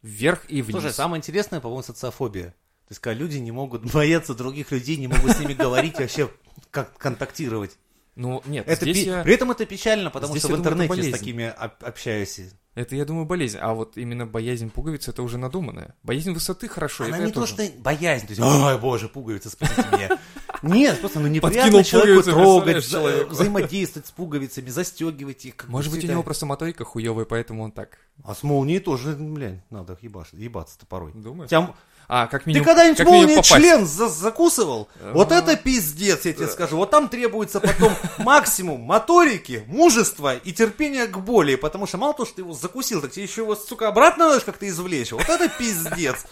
[0.01, 0.71] Вверх и вниз.
[0.81, 2.47] Слушай, самое интересное, по-моему, социофобия.
[2.87, 6.29] То есть, когда люди не могут бояться других людей, не могут с ними говорить, вообще
[6.71, 7.77] как контактировать.
[8.15, 9.23] Ну, нет, Это здесь пи- я...
[9.23, 12.41] При этом это печально, потому Здесь что в думаю, интернете с такими об- общаюсь.
[12.75, 13.57] Это, я думаю, болезнь.
[13.59, 15.95] А вот именно боязнь пуговиц это уже надуманная.
[16.03, 17.05] Боязнь высоты хорошо.
[17.05, 17.53] Она это не то, тоже.
[17.53, 20.19] что боязнь, то есть, ой, боже, пуговица, спасите меня.
[20.61, 23.31] Нет, просто ну неприятно человеку трогать, человеку.
[23.31, 25.55] взаимодействовать с пуговицами, застегивать их.
[25.67, 27.97] Может быть, у него просто моторика хуевая, поэтому он так.
[28.23, 31.11] А с молнией тоже, блядь, надо ебаш- ебаться-то порой.
[31.13, 31.49] Думаешь?
[31.49, 31.73] Тя-
[32.11, 33.53] А, как Ты минимум, когда-нибудь минимум молнией попасть.
[33.55, 34.89] член за- закусывал?
[35.13, 35.35] Вот А.
[35.35, 36.75] это пиздец, я тебе скажу.
[36.77, 41.53] Вот там требуется потом максимум моторики, мужества и терпения к боли.
[41.53, 44.43] Потому что мало того, что ты его закусил, так тебе еще его, сука, обратно надо
[44.43, 45.11] как-то извлечь.
[45.11, 46.25] Вот это пиздец.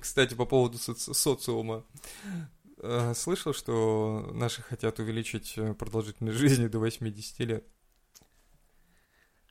[0.00, 1.84] Кстати, по поводу соци- социума.
[2.82, 7.64] Э, Слышал, что наши хотят увеличить э, продолжительность жизни до 80 лет?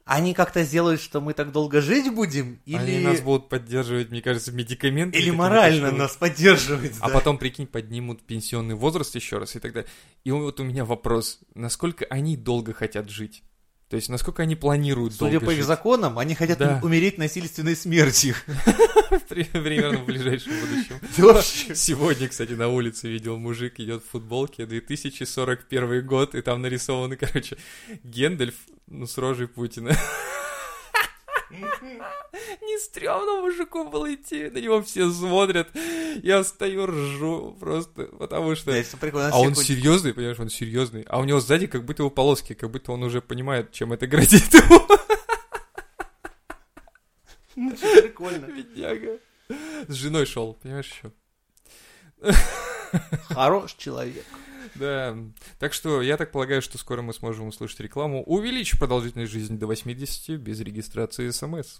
[0.05, 2.59] Они как-то сделают, что мы так долго жить будем?
[2.65, 5.21] Они Или, нас будут поддерживать, мне кажется, медикаментами.
[5.21, 6.95] или морально нас поддерживать?
[6.99, 7.13] А да?
[7.13, 9.87] потом, прикинь, поднимут пенсионный возраст еще раз и так далее.
[10.23, 13.43] И вот у меня вопрос, насколько они долго хотят жить?
[13.89, 15.65] То есть, насколько они планируют Судя по их жить?
[15.65, 16.79] законам, они хотят Да.
[16.83, 18.35] умереть насильственной смертью.
[19.29, 21.75] При- Примерно в ближайшем будущем.
[21.75, 27.57] Сегодня, кстати, на улице видел мужик, идет в футболке, 2041 год, и там нарисованы, короче,
[28.03, 28.53] Гендальф,
[28.87, 29.97] ну, с рожей Путина.
[31.51, 35.69] Не стрёмно мужику было идти, на него все смотрят.
[36.21, 38.71] Я стою, ржу просто, потому что...
[38.71, 41.03] А он серьезный, понимаешь, он серьезный.
[41.07, 44.07] А у него сзади как будто его полоски, как будто он уже понимает, чем это
[44.07, 44.87] грозит ему.
[47.55, 48.45] Ну, что Прикольно.
[48.55, 49.19] Бедняга.
[49.87, 51.11] С женой шел, понимаешь, еще.
[53.29, 54.25] Хорош человек.
[54.75, 55.17] Да.
[55.59, 58.23] Так что я так полагаю, что скоро мы сможем услышать рекламу.
[58.23, 61.79] Увеличь продолжительность жизни до 80 без регистрации СМС.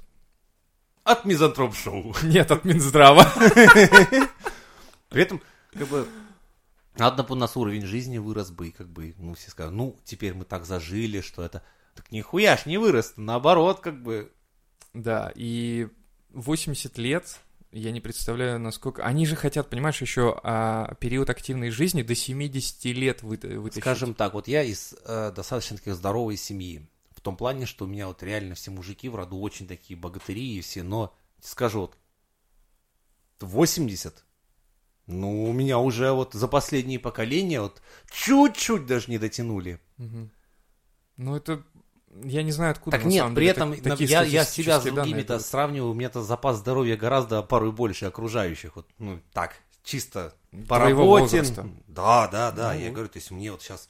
[1.04, 2.14] От Мизантроп Шоу.
[2.24, 3.24] Нет, от Минздрава.
[5.10, 5.42] При этом,
[5.74, 6.08] как бы,
[6.98, 9.98] надо бы у нас уровень жизни вырос бы, и как бы, ну, все скажут, ну,
[10.04, 11.64] теперь мы так зажили, что это...
[11.96, 14.32] Так нихуя ж не вырос, наоборот, как бы...
[14.94, 15.88] Да, и
[16.32, 17.40] 80 лет,
[17.72, 19.04] я не представляю, насколько...
[19.04, 23.84] Они же хотят, понимаешь, еще а, период активной жизни до 70 лет выта- вытащить.
[23.84, 26.90] Скажем так, вот я из э, достаточно такой здоровой семьи.
[27.12, 30.58] В том плане, что у меня вот реально все мужики в роду очень такие богатыри
[30.58, 31.98] и все, но, скажу, вот
[33.40, 34.24] 80,
[35.06, 39.80] ну, у меня уже вот за последние поколения вот чуть-чуть даже не дотянули.
[39.98, 40.32] Мгм.
[41.18, 41.64] Ну, это...
[42.24, 44.80] Я не знаю, откуда Так на нет, самом при деле этом так- я, я себя
[44.80, 45.46] с другими-то берут.
[45.46, 48.76] сравниваю, у меня-то запас здоровья гораздо порой больше окружающих.
[48.76, 50.34] Вот, ну, так, чисто
[50.68, 51.44] по работе.
[51.88, 52.74] Да, да, да.
[52.74, 53.90] Ну я говорю, то есть мне вот сейчас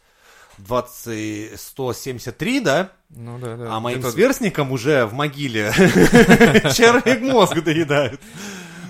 [0.58, 2.92] 20, 173, да?
[3.10, 3.76] Ну да, да.
[3.76, 8.20] А моим Где-то- сверстникам уже в могиле червяк мозг доедают.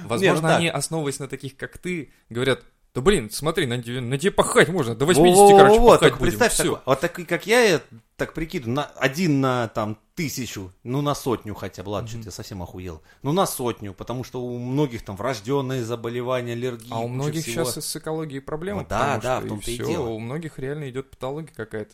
[0.06, 2.64] Возможно, ну они, основываясь на таких, как ты, говорят,
[2.96, 6.12] да блин, смотри, на тебе, на тебе пахать можно, до 80, Во-во-во-во, короче, пахать так
[6.20, 6.64] будем, представь, все.
[6.64, 7.82] такой- вот такой, как я, я
[8.18, 12.32] так прикидываю, на, один на там тысячу, ну на сотню хотя бы, ладно, что-то я
[12.32, 13.02] совсем охуел.
[13.22, 16.90] Ну на сотню, потому что у многих там врожденные заболевания, аллергии.
[16.92, 17.64] А у многих всего.
[17.64, 20.08] сейчас с экологией проблемы, Ну да, да, что в том-то и всё, дело.
[20.10, 21.94] у многих реально идет патология какая-то.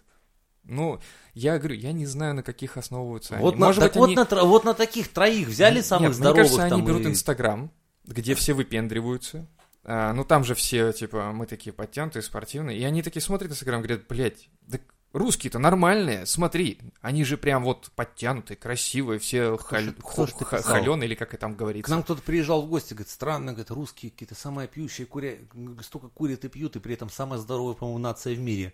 [0.64, 1.00] Ну,
[1.36, 3.60] я говорю, я не знаю, на каких основываются Вот, они.
[3.62, 4.16] на, Может так быть, вот, они...
[4.16, 7.10] на, вот на таких троих взяли самых Нет, здоровых мне кажется, там они берут и-
[7.10, 7.72] Инстаграм,
[8.06, 9.48] где все выпендриваются.
[9.86, 12.78] А, ну, там же все, типа, мы такие подтянутые, спортивные.
[12.78, 14.80] И они такие смотрят Инстаграм, говорят, блядь, да
[15.16, 19.94] русские-то нормальные, смотри, они же прям вот подтянутые, красивые, все халь...
[19.94, 21.90] кто холеные, или как это там К говорится.
[21.90, 25.38] нам кто-то приезжал в гости, говорит, странно, говорит, русские какие-то самые пьющие, куря...
[25.82, 28.74] столько курят и пьют, и при этом самая здоровая, по-моему, нация в мире.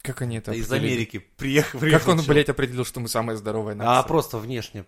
[0.00, 0.92] Как они это Из определили?
[0.94, 1.78] Америки приехал.
[1.78, 3.98] Как он, блядь, определил, что мы самая здоровая нация?
[3.98, 4.86] А просто внешне.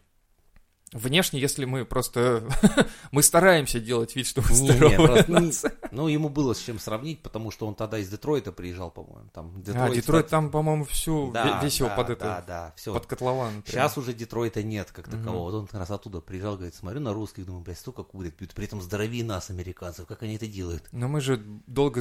[0.95, 2.45] Внешне, если мы просто...
[3.11, 5.73] мы стараемся делать вид, что мы Не, не, здоровая просто не- нация.
[5.91, 9.29] Ну, ему было с чем сравнить, потому что он тогда из Детройта приезжал, по-моему.
[9.35, 12.45] Там А, Детройт, Детройт стат- там, по-моему, всю, Да, весь его да, под Да, это,
[12.47, 12.95] да, все.
[12.95, 13.51] под котлован.
[13.63, 13.65] прям.
[13.67, 15.51] Сейчас уже Детройта нет как такового.
[15.51, 18.55] Вот он как раз оттуда приезжал, говорит, смотрю на русских, думаю, блядь, столько курят, пьют.
[18.55, 20.07] При этом здоровее нас, американцев.
[20.07, 20.85] Как они это делают?
[20.93, 22.01] Но мы же долго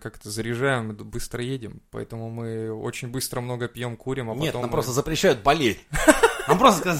[0.00, 4.62] как-то заряжаем, быстро едем, поэтому мы очень быстро много пьем, курим, а нет, потом...
[4.62, 5.80] нам мы- просто запрещают болеть.
[6.48, 6.96] Он просто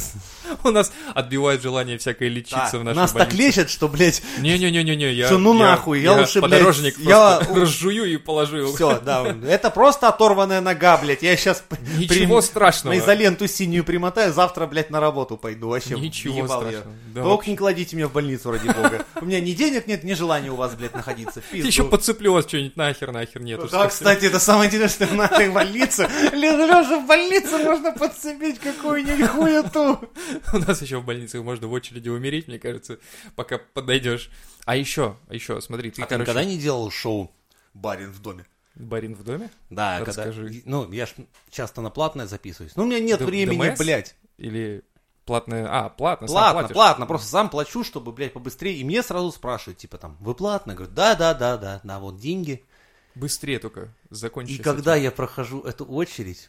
[0.65, 5.13] У нас отбивает желание всякое «Да, лечиться в нашей нас так лечат, что, блядь, Не-не-не-не,
[5.13, 5.31] я...
[5.31, 8.73] Ну я- нахуй, я лучше, блядь, подорожник я- разжую и положу его.
[8.73, 11.65] все, да, это просто оторванная нога, блядь, я сейчас
[11.97, 12.95] Ничего страшного.
[12.95, 16.47] на изоленту синюю примотаю, завтра, блядь, на работу пойду, вообще, Ничего я.
[16.47, 16.85] страшного.
[17.15, 19.05] Только не кладите меня в больницу, ради бога.
[19.21, 21.41] У меня ни денег нет, ни желания у вас, блядь, находиться.
[21.51, 21.67] Пизду.
[21.67, 23.61] Еще подцеплю вас что-нибудь нахер, нахер нет.
[23.71, 26.09] Да, кстати, это самое интересное в нашей больнице.
[26.33, 30.01] Лежа в больнице можно подцепить какую-нибудь хуету.
[30.53, 32.99] У нас еще в больнице можно в очереди умереть, мне кажется,
[33.37, 34.31] пока подойдешь.
[34.65, 37.31] А еще, еще, смотри, ты, А ты никогда не делал шоу
[37.75, 38.47] «Барин в доме»?
[38.75, 39.51] барин в доме?
[39.69, 40.45] Да, Расскажи.
[40.47, 40.59] когда...
[40.65, 41.11] Ну, я ж
[41.51, 42.75] часто на платное записываюсь.
[42.75, 43.79] Ну, у меня нет Д- времени, ДМС?
[43.79, 44.15] блядь.
[44.39, 44.83] Или
[45.27, 45.67] платное...
[45.69, 48.77] А, платно, Платно, платно, просто сам плачу, чтобы, блядь, побыстрее.
[48.77, 50.71] И мне сразу спрашивают, типа, там, вы платно?
[50.71, 52.65] Я говорю, да, да, да, да, да, вот деньги.
[53.15, 54.59] Быстрее только закончить.
[54.59, 55.05] И когда этим.
[55.05, 56.49] я прохожу эту очередь,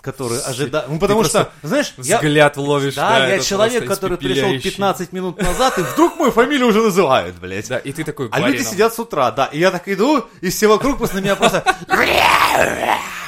[0.00, 0.84] которую ожидаю...
[0.88, 2.16] Ну, потому что, знаешь, я...
[2.16, 4.70] Взгляд ловишь, Да, я этот человек, который пришел испепеляющий.
[4.70, 7.68] 15 минут назад, и вдруг мою фамилию уже называют, блядь.
[7.68, 9.46] Да, и ты такой А люди сидят с утра, да.
[9.46, 11.64] И я так иду, и все вокруг просто на меня просто...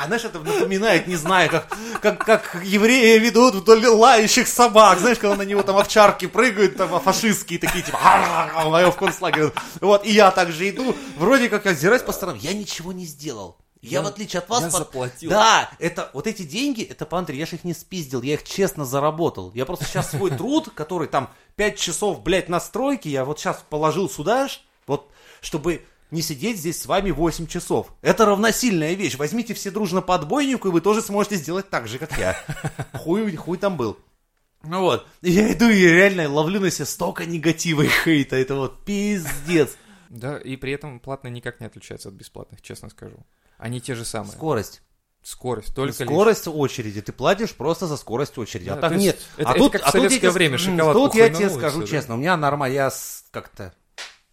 [0.06, 1.68] Знаешь, это напоминает, не знаю, как,
[2.00, 5.00] как, как евреи ведут вдоль лающих собак.
[5.00, 9.52] Знаешь, когда на него там овчарки прыгают, там а фашистские такие, типа, а в концлагере.
[9.80, 13.58] Вот, и я также иду, вроде как я озираюсь по сторонам, я ничего не сделал.
[13.82, 14.62] Я, Я- в отличие от вас...
[14.62, 15.30] я под- заплатил.
[15.30, 18.84] Да, это, вот эти деньги, это, Пантри, я же их не спиздил, я их честно
[18.84, 19.52] заработал.
[19.54, 23.64] Я просто сейчас свой труд, который там 5 часов, блядь, на стройке, я вот сейчас
[23.68, 24.48] положил сюда,
[24.86, 25.10] вот,
[25.40, 27.92] чтобы не сидеть здесь с вами 8 часов.
[28.02, 29.16] Это равносильная вещь.
[29.16, 32.36] Возьмите все дружно по отбойнику, и вы тоже сможете сделать так же, как я.
[32.94, 33.98] Хуй, хуй там был.
[34.64, 38.56] Ну вот, И я иду и реально ловлю на себе столько негатива и хейта, это
[38.56, 39.76] вот пиздец.
[40.08, 43.18] Да, и при этом платные никак не отличаются от бесплатных, честно скажу.
[43.58, 44.32] Они те же самые.
[44.32, 44.82] Скорость.
[45.22, 46.08] Скорость, только лишь.
[46.08, 47.02] скорость очереди.
[47.02, 48.66] Ты платишь просто за скорость очереди.
[48.70, 49.18] Да, а так нет.
[49.36, 51.50] это- а это тут, как а тут советское тебе- время, м, шоколадку Тут я тебе
[51.50, 51.86] скажу да.
[51.86, 52.90] честно, у меня нормально, я
[53.30, 53.74] как-то...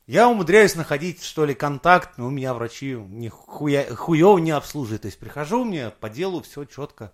[0.07, 5.01] Я умудряюсь находить, что ли, контакт, но у меня врачи не хуя, хуёво не обслуживают.
[5.01, 7.11] То есть прихожу, мне по делу все четко.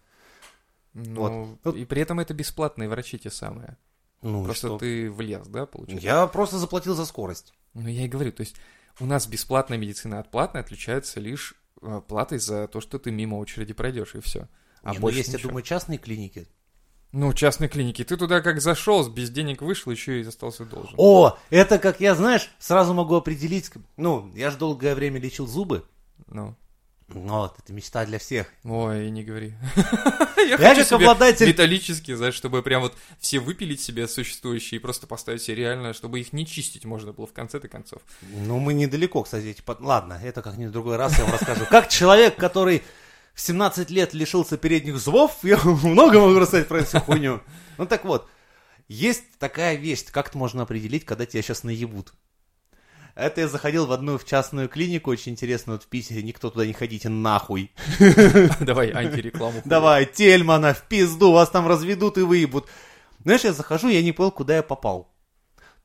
[0.94, 1.76] Ну, Вот.
[1.76, 3.78] И при этом это бесплатные врачи те самые.
[4.22, 4.78] Ну, Просто что?
[4.80, 6.06] ты влез, да, получается?
[6.06, 7.54] Я просто заплатил за скорость.
[7.74, 8.58] Ну, я и говорю, то есть
[9.00, 11.56] у нас бесплатная медицина от платной отличается лишь
[12.08, 14.48] платой за то, что ты мимо очереди пройдешь, и все.
[14.84, 15.50] А Не, ну, больше есть, я ничего.
[15.50, 16.48] думаю, частные клиники.
[17.12, 18.04] Ну, частные клиники.
[18.04, 20.94] Ты туда как зашел, без денег вышел, еще и остался должен.
[20.98, 23.70] О, это как я, знаешь, сразу могу определить.
[23.98, 25.84] Ну, я же долгое время лечил зубы.
[26.28, 26.56] Ну,
[27.14, 28.48] Вот, это мечта для всех.
[28.64, 29.54] ой, не говори.
[30.48, 35.08] Я хочу себе обладатель Металлические, знаешь, чтобы прям вот все выпилить себе существующие и просто
[35.08, 38.02] поставить себе реально, чтобы их не чистить можно было в конце-то концов.
[38.22, 39.46] Ну, мы недалеко, кстати.
[39.48, 41.66] эти под- Ладно, это как-нибудь в другой раз я вам расскажу.
[41.70, 42.84] Как человек, который
[43.34, 47.42] в 17 лет лишился передних зубов, я много могу рассказать про эту хуйню.
[47.78, 48.28] Ну, так вот,
[48.88, 52.14] есть такая вещь, как это можно определить, когда тебя сейчас наебут.
[53.16, 56.66] Это я заходил в одну в частную клинику, очень интересную, вот в Питере, никто туда
[56.66, 57.72] не ходите, нахуй.
[58.60, 59.62] Давай антирекламу.
[59.66, 62.68] Давай, Тельмана, в пизду, вас там разведут и выебут.
[63.24, 65.14] Знаешь, я захожу, я не понял, куда я попал.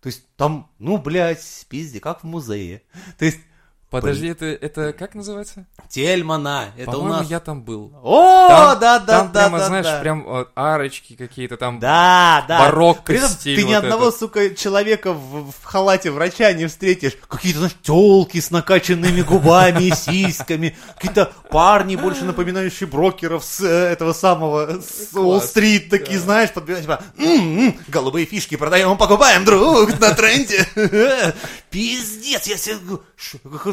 [0.01, 2.83] То есть там, ну, блядь, пизде, как в музее.
[3.19, 3.41] То есть,
[3.89, 5.65] Подожди, это, это как называется?
[5.89, 7.31] Тельмана, это у По-моему, нас...
[7.31, 7.93] я там был.
[8.03, 10.01] О, Там- да, да, там да, прямо, да, знаешь, да.
[10.01, 11.79] прям э, арочки какие-то там.
[11.79, 12.59] Да, да.
[12.59, 14.21] барокко При этом стиль ты ни вот одного, этот.
[14.21, 17.13] сука, человека в, в халате врача не встретишь.
[17.29, 20.77] Какие-то, знаешь, телки с накачанными губами и сиськами.
[20.97, 27.03] Какие-то парни, больше напоминающие брокеров с э, этого самого, с Уолл-стрит, такие, знаешь, подбегают, типа,
[27.19, 30.67] «М-м, голубые фишки продаем, покупаем, друг, на тренде.
[31.71, 32.79] Пиздец, я себе...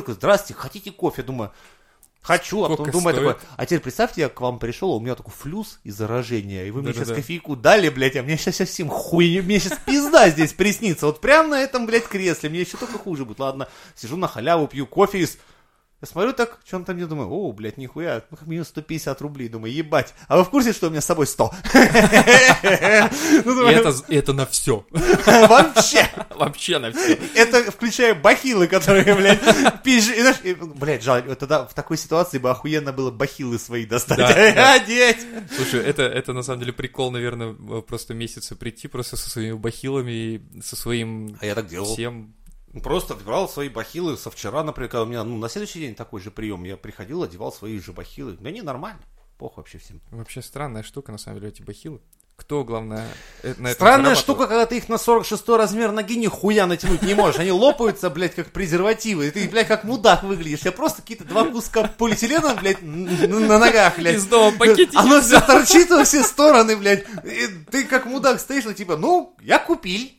[0.07, 1.23] «Ш- Здравствуйте, хотите кофе?
[1.23, 1.51] Думаю,
[2.21, 3.37] Хочу, а потом думаю стоит?
[3.37, 6.65] такой, а теперь представьте, я к вам пришел, а у меня такой флюс и заражение,
[6.65, 7.21] и вы мне сейчас Да-да-да.
[7.21, 11.49] кофейку дали, блядь, а мне сейчас совсем хуй, мне сейчас пизда здесь приснится, вот прям
[11.49, 15.19] на этом, блядь, кресле, мне еще только хуже будет, ладно, сижу на халяву, пью кофе
[15.19, 15.37] из...
[16.03, 19.21] Я смотрю так, что он там мне думаю, о, блядь, нихуя, ну, как минус 150
[19.21, 20.13] рублей, думаю, ебать.
[20.27, 21.49] А вы в курсе, что у меня с собой 100?
[23.45, 23.69] Ну,
[24.09, 24.85] И это, на все.
[24.91, 26.09] Вообще!
[26.35, 27.17] Вообще на все.
[27.35, 29.39] Это включая бахилы, которые, блядь,
[29.83, 30.19] пизжи.
[30.19, 35.25] Знаешь, и, блядь, жаль, тогда в такой ситуации бы охуенно было бахилы свои достать, одеть.
[35.55, 40.11] Слушай, это, это на самом деле прикол, наверное, просто месяца прийти просто со своими бахилами
[40.11, 41.93] и со своим А я так делал.
[41.93, 42.33] всем.
[42.81, 46.21] Просто брал свои бахилы со вчера, например, когда у меня, ну, на следующий день такой
[46.21, 48.33] же прием, я приходил, одевал свои же бахилы.
[48.39, 49.01] Да не, нормально.
[49.37, 50.01] Похуй вообще всем.
[50.09, 52.01] Вообще странная штука, на самом деле, эти бахилы.
[52.35, 53.07] Кто, главное,
[53.43, 57.13] э, на этом Странная штука, когда ты их на 46 размер ноги нихуя натянуть не
[57.13, 57.39] можешь.
[57.39, 59.27] Они лопаются, блядь, как презервативы.
[59.27, 60.61] И ты, блядь, как мудак выглядишь.
[60.61, 64.15] Я просто какие-то два куска полиэтилена, блядь, на ногах, блядь.
[64.15, 67.05] Из дома пакетики Оно все торчит во все стороны, блядь.
[67.23, 70.09] И ты как мудак стоишь, ну типа, ну, я купил.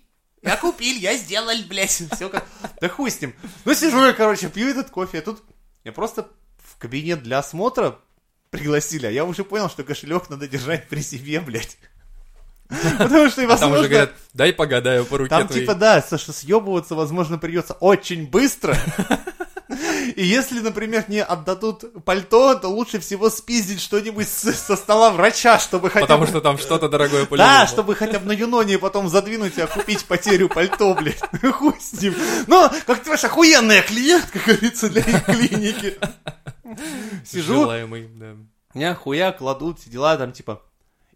[0.45, 1.91] Я купил, я сделал, блядь.
[2.13, 2.47] Все как...
[2.81, 3.35] Да хуй с ним.
[3.65, 5.19] Ну, сижу я, короче, пью этот кофе.
[5.19, 5.43] А тут
[5.85, 6.29] я просто
[6.59, 7.99] в кабинет для осмотра
[8.51, 11.79] пригласили, а я уже понял, что кошелек надо держать при себе, блядь.
[12.99, 15.63] Потому что, А там уже говорят, дай погадаю по руке там твоей.
[15.63, 18.77] типа, да, что съебываться, возможно, придется очень быстро.
[20.17, 25.91] И если, например, не отдадут пальто, то лучше всего спиздить что-нибудь со стола врача, чтобы
[25.91, 26.29] хотя Потому бы...
[26.29, 30.05] что там что-то дорогое по Да, чтобы хотя бы на Юноне потом задвинуть и окупить
[30.05, 31.21] потерю пальто, блядь.
[31.55, 32.15] Хуй с ним.
[32.47, 35.99] Но, как ты понимаешь, охуенная клиентка, как говорится, для их клиники.
[37.25, 38.37] Сижу, Желаемый, да.
[38.75, 40.63] меня хуя кладут, дела там, типа...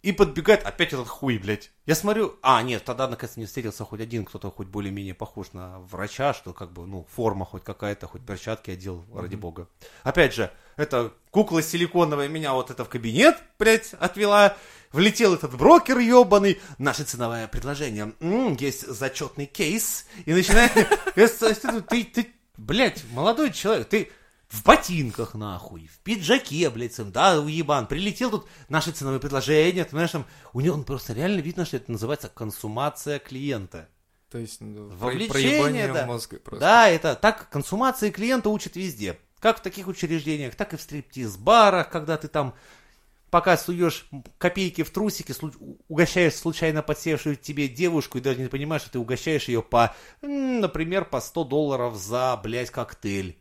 [0.02, 1.70] И подбегает опять этот хуй, блядь.
[1.86, 5.80] Я смотрю, а, нет, тогда наконец не встретился хоть один, кто-то хоть более-менее похож на
[5.80, 9.68] врача, что как бы, ну, форма хоть какая-то, хоть перчатки одел, ради бога.
[10.04, 14.56] Опять же, это кукла силиконовая меня вот это в кабинет, блядь, отвела.
[14.92, 18.14] Влетел этот брокер ебаный, наше ценовое предложение.
[18.20, 20.06] М, есть зачетный кейс.
[20.24, 20.72] И начинает...
[21.88, 24.10] Ты, ты, блядь, молодой человек, ты
[24.48, 29.90] в ботинках, нахуй, в пиджаке, блядь, сам, да, уебан, прилетел тут, наши ценовые предложения, ты
[29.90, 33.88] знаешь, там, у него он просто реально видно, что это называется консумация клиента.
[34.30, 36.06] То есть, ну, Вовлечение, да.
[36.06, 36.60] мозга просто.
[36.60, 39.18] Да, это так консумации клиента учат везде.
[39.38, 42.54] Как в таких учреждениях, так и в стриптиз-барах, когда ты там
[43.30, 45.34] пока суешь копейки в трусики,
[45.88, 51.04] угощаешь случайно подсевшую тебе девушку и даже не понимаешь, что ты угощаешь ее по, например,
[51.04, 53.38] по 100 долларов за, блядь, коктейль.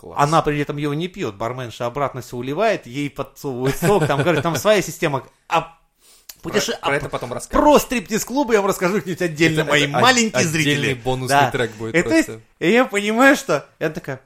[0.00, 0.18] Класс.
[0.18, 4.42] Она при этом его не пьет, барменша обратно все уливает, ей подсовывает сок, там, говорит,
[4.42, 5.26] там своя система.
[5.46, 6.72] А Про, путеше...
[6.80, 7.62] про а это потом расскажем.
[7.62, 10.94] про стриптиз-клубы я вам расскажу где-нибудь отдельно, Это- мои это маленькие отдельный зрители.
[10.94, 12.44] бонусный трек будет и, то есть, просто.
[12.60, 13.68] и я понимаю, что...
[13.78, 14.22] Я такая...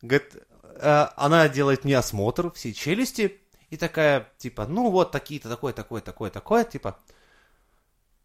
[0.00, 0.32] Говорит,
[0.76, 6.00] э, она делает мне осмотр всей челюсти, и такая, типа, ну вот такие-то, такое, такое,
[6.00, 6.98] такое, такое, типа,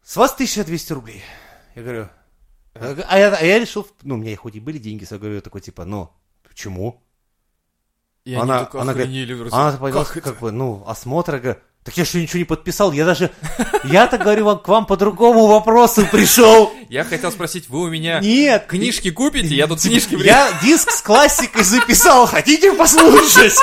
[0.02, 1.22] с вас 1200 рублей.
[1.74, 2.08] Я говорю,
[2.74, 5.60] а я, а я решил, ну, у меня хоть и были деньги, я говорю, такой,
[5.60, 6.10] типа, ну,
[6.56, 7.02] почему?
[8.24, 9.58] И она, они только она говорит, охренели просто.
[9.58, 12.92] она поняла, Как как, бы, ну, осмотр, я говорю, так я что, ничего не подписал,
[12.92, 13.30] я даже,
[13.84, 16.72] я-то, говорю, вам- к вам по другому вопросу пришел.
[16.88, 19.54] Я хотел спросить, вы у меня Нет, книжки купите?
[19.54, 23.54] Я тут книжки я диск с классикой записал, хотите послушать?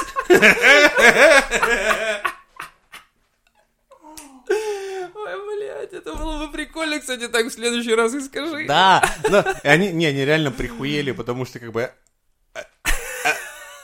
[4.49, 8.65] Ой, блядь, это было бы прикольно, кстати, так в следующий раз и скажи.
[8.67, 11.91] Да, но они, не, они реально прихуели, потому что, как бы,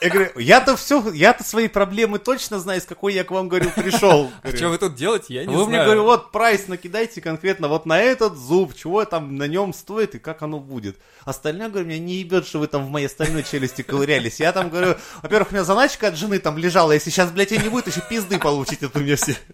[0.02, 3.70] я говорю, я-то все, я-то свои проблемы точно знаю, с какой я к вам, говорю,
[3.76, 4.32] пришел.
[4.44, 5.70] А что вы тут делаете, я не Вы знаю.
[5.70, 10.16] мне, говорю, вот прайс накидайте конкретно вот на этот зуб, чего там на нем стоит
[10.16, 10.98] и как оно будет.
[11.26, 14.40] Остальное, говорю, меня не ебет, что вы там в моей остальной челюсти ковырялись.
[14.40, 17.62] Я там, говорю, во-первых, у меня заначка от жены там лежала, если сейчас, блядь, ее
[17.62, 19.36] не будет, еще пизды получите от меня все.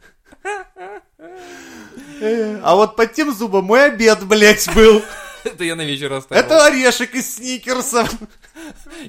[2.21, 5.01] Э, А вот под тем зубом мой обед, блядь, был.
[5.53, 6.43] Это я на вечер оставил.
[6.43, 8.07] Это орешек из сникерса.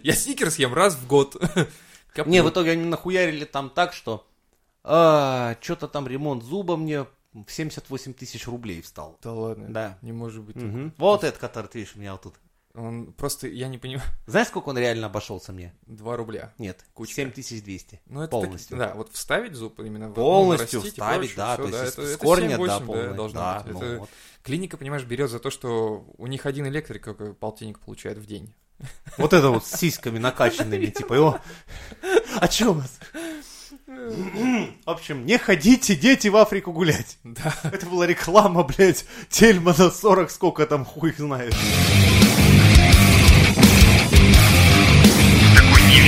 [0.02, 1.34] Я сникерс ем раз в год.
[2.12, 2.32] Капну.
[2.32, 4.26] Не, в итоге они нахуярили там так, что
[4.82, 9.18] что-то там ремонт зуба мне в 78 тысяч рублей встал.
[9.22, 9.66] Да ладно.
[9.68, 9.98] Да.
[10.02, 10.56] Не может быть.
[10.98, 12.34] Вот этот, который ты видишь у меня вот тут.
[12.76, 15.72] Он просто, я не понимаю, Знаешь, сколько он реально обошелся мне?
[15.86, 16.52] 2 рубля.
[16.58, 17.14] Нет, Кучка.
[17.14, 18.00] 7200.
[18.06, 18.76] Ну, это полностью.
[18.76, 21.92] так- да, вот вставить зуб именно Полностью нарастить и вставить, прочее, да, всё, то есть
[21.94, 23.72] это- с это корня, 7-8, да, полное, должно да, быть.
[23.72, 24.10] ну Это вот.
[24.42, 28.54] Клиника, понимаешь, берет за то, что у них один электрик какой полтинник получает в день.
[29.16, 31.40] Вот это вот с сиськами накачанными, типа, его...
[32.38, 32.98] А чё у вас?
[33.86, 37.18] В общем, не ходите, дети, в Африку гулять.
[37.24, 37.54] Да.
[37.64, 41.54] Это была реклама, блядь, Тельмана 40, сколько там хуй знает.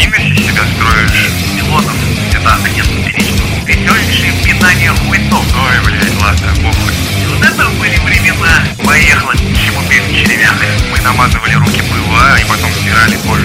[0.08, 1.30] Такой невинности себя строишь.
[1.56, 1.94] Пилотов
[2.32, 3.46] это один перечислил.
[3.64, 5.44] Веселейшее пинание хуйцов.
[5.54, 6.92] Ой, блядь, ладно, похуй.
[7.28, 8.64] Вот это были времена.
[8.84, 10.56] Поехала чему перед червяк.
[10.90, 13.44] Мы намазывали руки пыла, и потом стирали кожу.